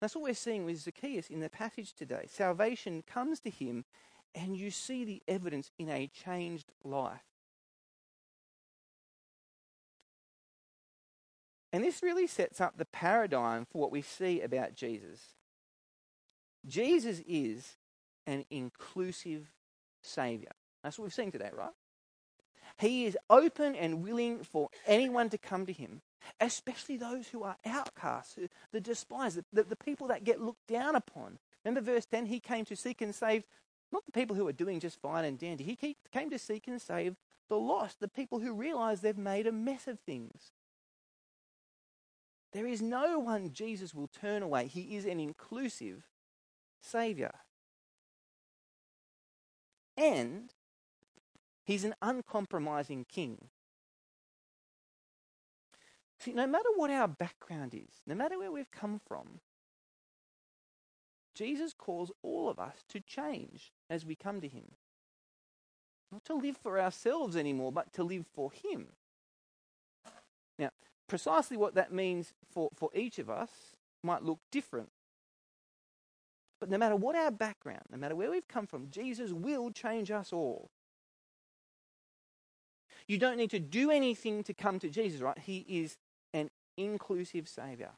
That's 0.00 0.16
what 0.16 0.24
we're 0.24 0.34
seeing 0.34 0.64
with 0.64 0.78
Zacchaeus 0.78 1.28
in 1.30 1.38
the 1.38 1.48
passage 1.48 1.92
today. 1.92 2.26
Salvation 2.28 3.04
comes 3.06 3.38
to 3.40 3.50
him, 3.50 3.84
and 4.34 4.56
you 4.56 4.72
see 4.72 5.04
the 5.04 5.22
evidence 5.28 5.70
in 5.78 5.88
a 5.88 6.08
changed 6.08 6.72
life. 6.82 7.20
And 11.72 11.84
this 11.84 12.02
really 12.02 12.26
sets 12.26 12.60
up 12.60 12.76
the 12.76 12.84
paradigm 12.84 13.66
for 13.70 13.80
what 13.80 13.92
we 13.92 14.02
see 14.02 14.40
about 14.40 14.74
Jesus. 14.74 15.20
Jesus 16.66 17.22
is 17.26 17.76
an 18.26 18.44
inclusive 18.50 19.52
Saviour. 20.02 20.52
That's 20.82 20.98
what 20.98 21.04
we've 21.04 21.14
seen 21.14 21.30
today, 21.30 21.50
right? 21.52 21.72
He 22.78 23.04
is 23.04 23.16
open 23.28 23.74
and 23.74 24.02
willing 24.02 24.42
for 24.42 24.68
anyone 24.86 25.28
to 25.30 25.38
come 25.38 25.66
to 25.66 25.72
him, 25.72 26.00
especially 26.40 26.96
those 26.96 27.28
who 27.28 27.42
are 27.42 27.56
outcasts, 27.64 28.38
the 28.72 28.80
despised, 28.80 29.40
the, 29.52 29.62
the 29.62 29.76
people 29.76 30.08
that 30.08 30.24
get 30.24 30.40
looked 30.40 30.66
down 30.66 30.96
upon. 30.96 31.38
Remember 31.64 31.92
verse 31.92 32.06
10? 32.06 32.26
He 32.26 32.40
came 32.40 32.64
to 32.66 32.76
seek 32.76 33.00
and 33.00 33.14
save 33.14 33.44
not 33.92 34.06
the 34.06 34.12
people 34.12 34.36
who 34.36 34.46
are 34.48 34.52
doing 34.52 34.80
just 34.80 35.00
fine 35.00 35.24
and 35.24 35.38
dandy. 35.38 35.64
He 35.64 35.96
came 36.12 36.30
to 36.30 36.38
seek 36.38 36.68
and 36.68 36.80
save 36.80 37.16
the 37.48 37.58
lost, 37.58 38.00
the 38.00 38.08
people 38.08 38.38
who 38.38 38.54
realize 38.54 39.00
they've 39.00 39.16
made 39.18 39.46
a 39.46 39.52
mess 39.52 39.86
of 39.88 39.98
things. 40.00 40.52
There 42.52 42.66
is 42.66 42.82
no 42.82 43.18
one 43.18 43.52
Jesus 43.52 43.94
will 43.94 44.08
turn 44.08 44.42
away. 44.42 44.66
He 44.66 44.96
is 44.96 45.04
an 45.04 45.20
inclusive 45.20 46.08
Saviour. 46.80 47.32
And 49.96 50.52
he's 51.64 51.84
an 51.84 51.94
uncompromising 52.02 53.06
king. 53.08 53.48
See, 56.18 56.32
no 56.32 56.46
matter 56.46 56.68
what 56.74 56.90
our 56.90 57.08
background 57.08 57.74
is, 57.74 58.02
no 58.06 58.14
matter 58.14 58.38
where 58.38 58.52
we've 58.52 58.70
come 58.70 59.00
from, 59.06 59.40
Jesus 61.34 61.72
calls 61.72 62.12
all 62.22 62.48
of 62.50 62.58
us 62.58 62.84
to 62.88 63.00
change 63.00 63.72
as 63.88 64.04
we 64.04 64.14
come 64.14 64.40
to 64.40 64.48
him. 64.48 64.72
Not 66.12 66.24
to 66.26 66.34
live 66.34 66.56
for 66.56 66.80
ourselves 66.80 67.36
anymore, 67.36 67.72
but 67.72 67.92
to 67.94 68.02
live 68.02 68.26
for 68.34 68.50
him. 68.50 68.88
Now, 70.58 70.70
precisely 71.10 71.56
what 71.56 71.74
that 71.74 71.92
means 71.92 72.32
for, 72.52 72.70
for 72.76 72.88
each 72.94 73.18
of 73.18 73.28
us 73.28 73.50
might 74.04 74.22
look 74.22 74.38
different. 74.52 74.90
But 76.60 76.70
no 76.70 76.78
matter 76.78 76.94
what 76.94 77.16
our 77.16 77.32
background, 77.32 77.82
no 77.90 77.98
matter 77.98 78.14
where 78.14 78.30
we've 78.30 78.46
come 78.46 78.66
from, 78.66 78.90
Jesus 78.90 79.32
will 79.32 79.72
change 79.72 80.10
us 80.12 80.32
all. 80.32 80.70
You 83.08 83.18
don't 83.18 83.36
need 83.36 83.50
to 83.50 83.58
do 83.58 83.90
anything 83.90 84.44
to 84.44 84.54
come 84.54 84.78
to 84.78 84.88
Jesus, 84.88 85.20
right? 85.20 85.36
He 85.36 85.66
is 85.68 85.96
an 86.32 86.48
inclusive 86.76 87.48
Saviour. 87.48 87.90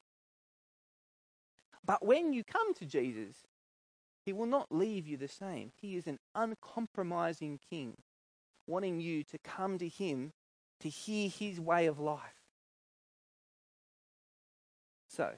But 1.84 2.04
when 2.04 2.32
you 2.32 2.42
come 2.44 2.72
to 2.74 2.86
Jesus, 2.86 3.36
He 4.24 4.32
will 4.32 4.46
not 4.46 4.72
leave 4.72 5.06
you 5.06 5.18
the 5.18 5.28
same. 5.28 5.72
He 5.78 5.96
is 5.96 6.06
an 6.06 6.18
uncompromising 6.34 7.60
King, 7.68 7.98
wanting 8.66 9.00
you 9.00 9.22
to 9.24 9.38
come 9.38 9.76
to 9.78 9.88
Him 9.88 10.32
to 10.80 10.88
hear 10.88 11.28
His 11.28 11.60
way 11.60 11.84
of 11.84 11.98
life. 11.98 12.41
So, 15.14 15.32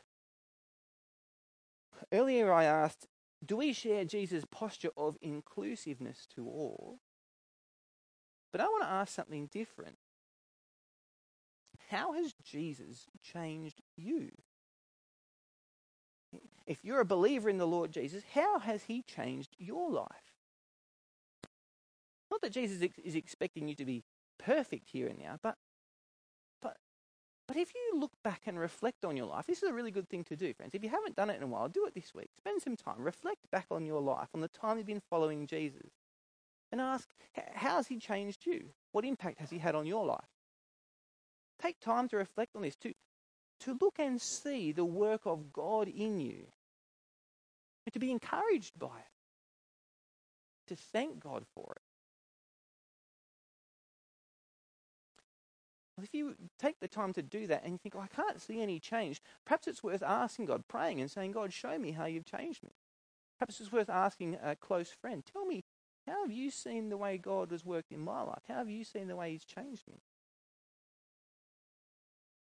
earlier 2.13 2.53
I 2.53 2.65
asked, 2.65 3.09
do 3.45 3.57
we 3.57 3.73
share 3.73 4.05
Jesus' 4.05 4.45
posture 4.49 4.91
of 4.97 5.19
inclusiveness 5.21 6.29
to 6.37 6.47
all? 6.47 7.01
But 8.53 8.61
I 8.61 8.67
want 8.67 8.85
to 8.85 8.89
ask 8.91 9.13
something 9.13 9.49
different. 9.51 9.97
How 11.91 12.13
has 12.13 12.35
Jesus 12.43 13.07
changed 13.21 13.81
you? 13.97 14.31
If 16.67 16.85
you're 16.85 17.01
a 17.01 17.05
believer 17.05 17.51
in 17.51 17.59
the 17.59 17.67
Lord 17.67 17.91
Jesus, 17.91 18.23
how 18.33 18.61
has 18.61 18.85
he 18.85 19.03
changed 19.03 19.57
your 19.59 19.91
life? 19.91 20.07
Not 22.31 22.41
that 22.43 22.53
Jesus 22.53 22.89
is 23.03 23.17
expecting 23.17 23.67
you 23.67 23.75
to 23.75 23.85
be 23.85 24.05
perfect 24.39 24.91
here 24.91 25.09
and 25.09 25.19
now, 25.19 25.39
but 25.43 25.57
but 27.47 27.57
if 27.57 27.75
you 27.75 27.99
look 27.99 28.13
back 28.23 28.43
and 28.47 28.59
reflect 28.59 29.05
on 29.05 29.17
your 29.17 29.27
life, 29.27 29.47
this 29.47 29.63
is 29.63 29.69
a 29.69 29.73
really 29.73 29.91
good 29.91 30.09
thing 30.09 30.25
to 30.25 30.37
do, 30.37 30.55
friends. 30.55 30.75
If 30.75 30.83
you 30.83 30.89
haven't 30.89 31.17
done 31.17 31.31
it 31.31 31.37
in 31.37 31.43
a 31.43 31.47
while, 31.47 31.69
do 31.69 31.87
it 31.87 31.95
this 31.95 32.15
week. 32.15 32.31
Spend 32.37 32.63
some 32.63 32.77
time. 32.77 32.97
Reflect 32.99 33.51
back 33.51 33.67
on 33.71 33.85
your 33.85 34.01
life, 34.01 34.29
on 34.35 34.41
the 34.41 34.49
time 34.49 34.79
you've 34.79 34.87
been 34.87 35.03
following 35.11 35.47
Jesus. 35.47 35.91
And 36.73 36.81
ask, 36.81 37.09
how 37.55 37.77
has 37.77 37.87
he 37.87 37.99
changed 37.99 38.47
you? 38.47 38.71
What 38.93 39.05
impact 39.05 39.39
has 39.39 39.51
he 39.51 39.59
had 39.59 39.75
on 39.75 39.87
your 39.87 40.05
life? 40.05 40.25
Take 41.61 41.79
time 41.79 42.09
to 42.09 42.17
reflect 42.17 42.57
on 42.57 42.63
this, 42.63 42.77
to, 42.77 42.95
to 43.61 43.79
look 43.81 43.95
and 43.99 44.21
see 44.21 44.73
the 44.73 44.85
work 44.85 45.21
of 45.25 45.53
God 45.53 45.87
in 45.87 46.19
you, 46.19 46.47
and 47.87 47.93
to 47.93 48.01
be 48.01 48.11
encouraged 48.11 48.79
by 48.79 48.87
it, 48.99 49.13
to 50.67 50.77
thank 50.77 51.21
God 51.21 51.45
for 51.55 51.75
it. 51.77 51.83
If 56.03 56.13
you 56.13 56.35
take 56.59 56.81
the 56.81 56.89
time 56.89 57.13
to 57.13 57.23
do 57.23 57.47
that 57.47 57.63
and 57.63 57.73
you 57.73 57.79
think, 57.79 57.95
oh, 57.95 58.01
I 58.01 58.09
can't 58.09 58.41
see 58.41 58.61
any 58.61 58.81
change, 58.81 59.23
perhaps 59.45 59.69
it's 59.69 59.83
worth 59.83 60.03
asking 60.03 60.47
God, 60.47 60.65
praying 60.67 61.01
and 61.01 61.11
saying, 61.11 61.33
God, 61.33 61.53
show 61.53 61.79
me 61.79 61.93
how 61.93 62.07
you've 62.07 62.25
changed 62.25 62.65
me. 62.65 62.71
Perhaps 63.39 63.61
it's 63.61 63.73
worth 63.73 63.89
asking 63.89 64.39
a 64.43 64.57
close 64.57 64.91
friend, 64.91 65.23
tell 65.25 65.45
me, 65.45 65.65
how 66.07 66.23
have 66.23 66.33
you 66.33 66.51
seen 66.51 66.89
the 66.89 66.97
way 66.97 67.17
God 67.17 67.51
has 67.51 67.65
worked 67.65 67.93
in 67.93 68.01
my 68.01 68.23
life? 68.23 68.43
How 68.49 68.57
have 68.57 68.69
you 68.69 68.85
seen 68.85 69.09
the 69.09 69.17
way 69.17 69.33
He's 69.33 69.45
changed 69.45 69.85
me? 69.89 70.01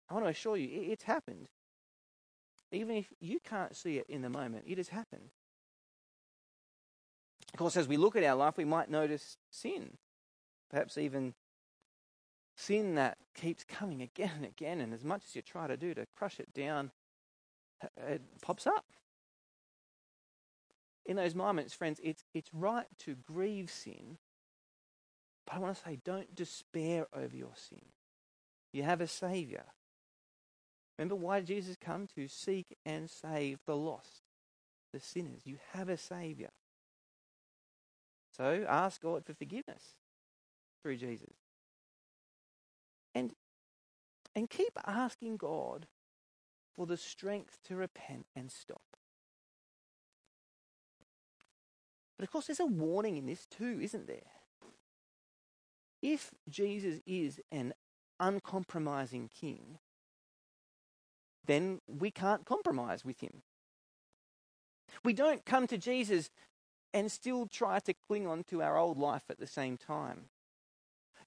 I 0.08 0.14
want 0.14 0.26
to 0.26 0.30
assure 0.30 0.56
you, 0.56 0.68
it's 0.90 1.04
happened. 1.04 1.48
Even 2.72 2.96
if 2.96 3.12
you 3.20 3.38
can't 3.40 3.76
see 3.76 3.98
it 3.98 4.06
in 4.08 4.22
the 4.22 4.28
moment, 4.28 4.64
it 4.66 4.78
has 4.78 4.88
happened. 4.88 5.30
Of 7.52 7.58
course, 7.58 7.76
as 7.76 7.86
we 7.86 7.96
look 7.96 8.16
at 8.16 8.24
our 8.24 8.34
life, 8.34 8.56
we 8.56 8.64
might 8.64 8.90
notice 8.90 9.36
sin, 9.50 9.98
perhaps 10.70 10.98
even 10.98 11.34
sin 12.56 12.94
that 12.94 13.18
keeps 13.34 13.64
coming 13.64 14.02
again 14.02 14.32
and 14.36 14.44
again, 14.44 14.80
and 14.80 14.94
as 14.94 15.04
much 15.04 15.24
as 15.24 15.36
you 15.36 15.42
try 15.42 15.66
to 15.66 15.76
do 15.76 15.94
to 15.94 16.06
crush 16.16 16.38
it 16.38 16.52
down, 16.54 16.90
uh, 17.82 17.88
it 18.06 18.22
pops 18.40 18.66
up. 18.66 18.84
In 21.06 21.16
those 21.16 21.34
moments, 21.34 21.74
friends, 21.74 22.00
it's, 22.02 22.24
it's 22.32 22.48
right 22.54 22.86
to 23.00 23.14
grieve 23.14 23.70
sin, 23.70 24.18
but 25.46 25.56
I 25.56 25.58
want 25.58 25.76
to 25.76 25.82
say 25.82 25.98
don't 26.02 26.34
despair 26.34 27.06
over 27.14 27.36
your 27.36 27.52
sin. 27.54 27.82
You 28.72 28.82
have 28.84 29.00
a 29.00 29.06
Savior. 29.06 29.64
Remember 30.98 31.16
why 31.16 31.40
Jesus 31.40 31.76
come 31.80 32.06
to 32.14 32.28
seek 32.28 32.76
and 32.86 33.10
save 33.10 33.58
the 33.66 33.76
lost, 33.76 34.22
the 34.92 35.00
sinners. 35.00 35.42
You 35.44 35.58
have 35.72 35.88
a 35.88 35.96
Savior. 35.96 36.50
So 38.36 38.64
ask 38.68 39.02
God 39.02 39.24
for 39.24 39.34
forgiveness 39.34 39.94
through 40.82 40.96
Jesus. 40.96 41.34
And, 43.14 43.34
and 44.34 44.50
keep 44.50 44.78
asking 44.86 45.36
God 45.36 45.86
for 46.74 46.86
the 46.86 46.96
strength 46.96 47.58
to 47.68 47.76
repent 47.76 48.26
and 48.34 48.50
stop. 48.50 48.82
But 52.16 52.24
of 52.24 52.30
course, 52.30 52.46
there's 52.46 52.60
a 52.60 52.66
warning 52.66 53.16
in 53.16 53.26
this 53.26 53.46
too, 53.46 53.78
isn't 53.80 54.06
there? 54.06 54.30
If 56.02 56.32
Jesus 56.48 57.00
is 57.06 57.40
an 57.50 57.74
uncompromising 58.20 59.28
king, 59.28 59.78
then 61.46 61.80
we 61.86 62.10
can't 62.10 62.44
compromise 62.44 63.04
with 63.04 63.20
him. 63.20 63.42
We 65.02 65.12
don't 65.12 65.44
come 65.44 65.66
to 65.66 65.78
Jesus 65.78 66.30
and 66.92 67.10
still 67.10 67.46
try 67.46 67.80
to 67.80 67.94
cling 67.94 68.26
on 68.26 68.44
to 68.44 68.62
our 68.62 68.76
old 68.78 68.98
life 68.98 69.24
at 69.28 69.38
the 69.38 69.46
same 69.46 69.76
time 69.76 70.26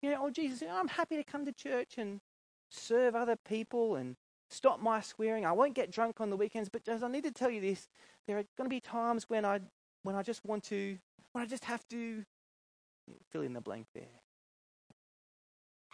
you 0.01 0.11
know, 0.11 0.25
oh, 0.25 0.29
Jesus, 0.29 0.63
I'm 0.69 0.87
happy 0.87 1.15
to 1.15 1.23
come 1.23 1.45
to 1.45 1.51
church 1.51 1.97
and 1.97 2.21
serve 2.69 3.15
other 3.15 3.35
people 3.35 3.95
and 3.95 4.15
stop 4.49 4.81
my 4.81 5.01
swearing. 5.01 5.45
I 5.45 5.51
won't 5.51 5.73
get 5.73 5.91
drunk 5.91 6.21
on 6.21 6.29
the 6.29 6.37
weekends, 6.37 6.69
but 6.69 6.83
just, 6.83 7.03
I 7.03 7.07
need 7.07 7.23
to 7.23 7.31
tell 7.31 7.49
you 7.49 7.61
this. 7.61 7.87
There 8.27 8.37
are 8.37 8.43
going 8.57 8.69
to 8.69 8.69
be 8.69 8.79
times 8.79 9.29
when 9.29 9.45
I, 9.45 9.59
when 10.03 10.15
I 10.15 10.23
just 10.23 10.45
want 10.45 10.63
to, 10.65 10.97
when 11.31 11.43
I 11.43 11.47
just 11.47 11.65
have 11.65 11.87
to 11.89 12.23
fill 13.31 13.41
in 13.41 13.53
the 13.53 13.61
blank 13.61 13.87
there. 13.93 14.21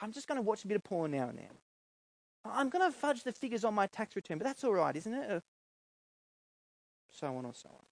I'm 0.02 0.12
just 0.12 0.28
going 0.28 0.38
to 0.38 0.42
watch 0.42 0.64
a 0.64 0.68
bit 0.68 0.76
of 0.76 0.84
porn 0.84 1.12
now 1.12 1.30
and 1.30 1.38
then. 1.38 1.50
I'm 2.46 2.70
going 2.70 2.86
to 2.86 2.96
fudge 2.96 3.24
the 3.24 3.32
figures 3.32 3.64
on 3.64 3.74
my 3.74 3.88
tax 3.88 4.16
return, 4.16 4.38
but 4.38 4.46
that's 4.46 4.64
all 4.64 4.74
right, 4.74 4.96
isn't 4.96 5.14
it? 5.14 5.44
So 7.12 7.28
on 7.28 7.46
or 7.46 7.54
so 7.54 7.70
on. 7.70 7.86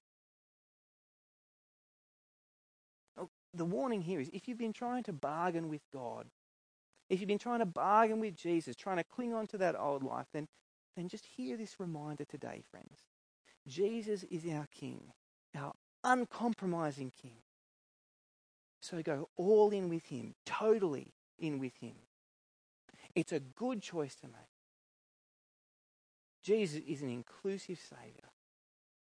The 3.54 3.66
warning 3.66 4.02
here 4.02 4.20
is 4.20 4.30
if 4.34 4.48
you've 4.48 4.58
been 4.58 4.74
trying 4.74 5.04
to 5.04 5.14
bargain 5.14 5.70
with 5.70 5.82
God, 5.94 6.28
if 7.10 7.20
you've 7.20 7.28
been 7.28 7.38
trying 7.38 7.60
to 7.60 7.66
bargain 7.66 8.20
with 8.20 8.36
Jesus, 8.36 8.76
trying 8.76 8.98
to 8.98 9.04
cling 9.04 9.34
on 9.34 9.48
to 9.48 9.58
that 9.58 9.78
old 9.78 10.04
life, 10.04 10.28
then, 10.34 10.48
then 10.96 11.10
just 11.10 11.26
hear 11.26 11.58
this 11.58 11.80
reminder 11.80 12.24
today, 12.24 12.62
friends. 12.72 13.00
Jesus 13.68 14.24
is 14.24 14.46
our 14.48 14.68
King, 14.74 15.12
our 15.56 15.74
uncompromising 16.04 17.12
King. 17.22 17.38
So 18.82 19.02
go 19.02 19.30
all 19.36 19.72
in 19.72 19.90
with 19.90 20.06
Him, 20.06 20.36
totally 20.46 21.14
in 21.38 21.60
with 21.60 21.76
Him. 21.78 21.96
It's 23.14 23.32
a 23.32 23.40
good 23.40 23.82
choice 23.82 24.16
to 24.16 24.28
make. 24.28 24.36
Jesus 26.44 26.82
is 26.88 27.02
an 27.02 27.10
inclusive 27.10 27.78
Saviour 27.78 28.32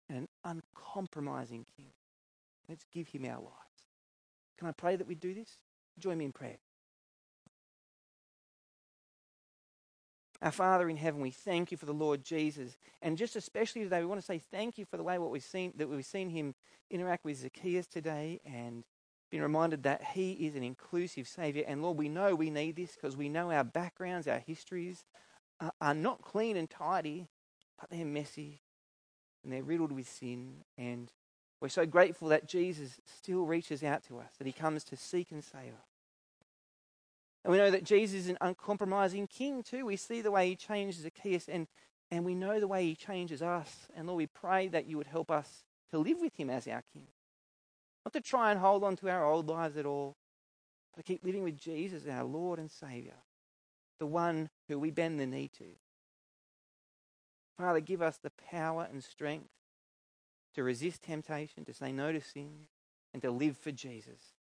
and 0.09 0.17
an 0.17 0.27
uncompromising 0.43 1.65
King. 1.75 1.93
Let's 2.69 2.85
give 2.93 3.07
Him 3.07 3.25
our 3.25 3.39
lives. 3.39 3.72
Can 4.57 4.67
I 4.67 4.71
pray 4.71 4.95
that 4.95 5.07
we 5.07 5.15
do 5.15 5.33
this? 5.33 5.57
Join 5.99 6.17
me 6.17 6.25
in 6.25 6.31
prayer. 6.31 6.57
Our 10.41 10.51
Father 10.51 10.89
in 10.89 10.97
heaven, 10.97 11.21
we 11.21 11.31
thank 11.31 11.71
you 11.71 11.77
for 11.77 11.85
the 11.85 11.93
Lord 11.93 12.21
Jesus. 12.23 12.75
And 13.01 13.17
just 13.17 13.37
especially 13.37 13.83
today, 13.83 14.01
we 14.01 14.07
want 14.07 14.19
to 14.19 14.25
say 14.25 14.39
thank 14.51 14.77
you 14.77 14.83
for 14.83 14.97
the 14.97 15.03
way 15.03 15.17
what 15.17 15.31
we've 15.31 15.41
seen 15.41 15.71
that 15.77 15.87
we've 15.87 16.05
seen 16.05 16.29
him 16.29 16.53
interact 16.91 17.23
with 17.23 17.37
Zacchaeus 17.37 17.87
today 17.87 18.41
and 18.45 18.83
been 19.31 19.41
reminded 19.41 19.83
that 19.83 20.03
he 20.03 20.33
is 20.33 20.55
an 20.55 20.63
inclusive 20.63 21.29
Savior. 21.29 21.63
And 21.65 21.81
Lord, 21.81 21.97
we 21.97 22.09
know 22.09 22.35
we 22.35 22.49
need 22.49 22.75
this 22.75 22.93
because 22.93 23.15
we 23.15 23.29
know 23.29 23.51
our 23.51 23.63
backgrounds, 23.63 24.27
our 24.27 24.39
histories 24.39 25.05
are, 25.61 25.71
are 25.79 25.93
not 25.93 26.21
clean 26.21 26.57
and 26.57 26.69
tidy, 26.69 27.29
but 27.79 27.89
they're 27.89 28.05
messy 28.05 28.59
and 29.43 29.53
they're 29.53 29.63
riddled 29.63 29.93
with 29.93 30.09
sin. 30.09 30.65
And 30.77 31.09
we're 31.63 31.69
so 31.69 31.85
grateful 31.85 32.27
that 32.27 32.45
Jesus 32.45 32.99
still 33.05 33.45
reaches 33.45 33.85
out 33.85 34.03
to 34.09 34.19
us, 34.19 34.33
that 34.37 34.45
he 34.45 34.51
comes 34.51 34.83
to 34.83 34.97
seek 34.97 35.31
and 35.31 35.41
save 35.41 35.71
us. 35.71 35.87
And 37.41 37.53
we 37.53 37.57
know 37.57 37.71
that 37.71 37.85
Jesus 37.85 38.25
is 38.25 38.27
an 38.27 38.37
uncompromising 38.41 39.27
king 39.27 39.63
too. 39.63 39.85
We 39.85 39.95
see 39.95 40.19
the 40.19 40.29
way 40.29 40.49
he 40.49 40.57
changes 40.57 41.03
Zacchaeus 41.03 41.47
and, 41.47 41.67
and 42.11 42.25
we 42.25 42.35
know 42.35 42.59
the 42.59 42.67
way 42.67 42.83
he 42.83 42.95
changes 42.95 43.41
us. 43.41 43.87
And 43.95 44.07
Lord, 44.07 44.17
we 44.17 44.27
pray 44.27 44.67
that 44.67 44.87
you 44.87 44.97
would 44.97 45.07
help 45.07 45.31
us 45.31 45.63
to 45.91 45.99
live 45.99 46.19
with 46.19 46.35
him 46.35 46.49
as 46.49 46.67
our 46.67 46.83
king. 46.91 47.07
Not 48.05 48.11
to 48.11 48.19
try 48.19 48.51
and 48.51 48.59
hold 48.59 48.83
on 48.83 48.97
to 48.97 49.09
our 49.09 49.25
old 49.25 49.47
lives 49.47 49.77
at 49.77 49.85
all, 49.85 50.17
but 50.93 51.05
to 51.05 51.13
keep 51.13 51.23
living 51.23 51.43
with 51.43 51.57
Jesus, 51.57 52.03
our 52.11 52.25
Lord 52.25 52.59
and 52.59 52.69
Saviour, 52.69 53.15
the 53.99 54.05
one 54.05 54.49
who 54.67 54.77
we 54.77 54.91
bend 54.91 55.17
the 55.17 55.25
knee 55.25 55.49
to. 55.59 55.77
Father, 57.57 57.79
give 57.79 58.01
us 58.01 58.17
the 58.17 58.33
power 58.51 58.85
and 58.91 59.01
strength 59.01 59.47
to 60.55 60.63
resist 60.63 61.03
temptation, 61.03 61.65
to 61.65 61.73
say 61.73 61.91
no 61.91 62.11
to 62.11 62.21
sin, 62.21 62.67
and 63.13 63.21
to 63.21 63.31
live 63.31 63.57
for 63.57 63.71
Jesus. 63.71 64.33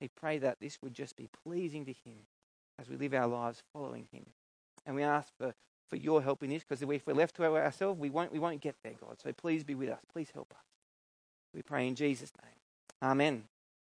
We 0.00 0.08
pray 0.08 0.38
that 0.38 0.60
this 0.60 0.78
would 0.82 0.94
just 0.94 1.16
be 1.16 1.28
pleasing 1.44 1.84
to 1.84 1.92
Him 1.92 2.26
as 2.78 2.88
we 2.88 2.96
live 2.96 3.14
our 3.14 3.26
lives 3.26 3.62
following 3.72 4.08
Him. 4.12 4.26
And 4.84 4.96
we 4.96 5.02
ask 5.02 5.28
for, 5.38 5.54
for 5.88 5.96
your 5.96 6.22
help 6.22 6.42
in 6.42 6.50
this 6.50 6.64
because 6.64 6.82
if 6.82 7.06
we're 7.06 7.14
left 7.14 7.36
to 7.36 7.44
ourselves, 7.44 8.00
we 8.00 8.10
won't, 8.10 8.32
we 8.32 8.38
won't 8.38 8.60
get 8.60 8.76
there, 8.82 8.94
God. 9.00 9.20
So 9.20 9.32
please 9.32 9.62
be 9.62 9.74
with 9.74 9.90
us. 9.90 10.00
Please 10.12 10.30
help 10.32 10.52
us. 10.52 10.64
We 11.54 11.62
pray 11.62 11.86
in 11.86 11.94
Jesus' 11.94 12.32
name. 12.42 13.10
Amen. 13.10 13.44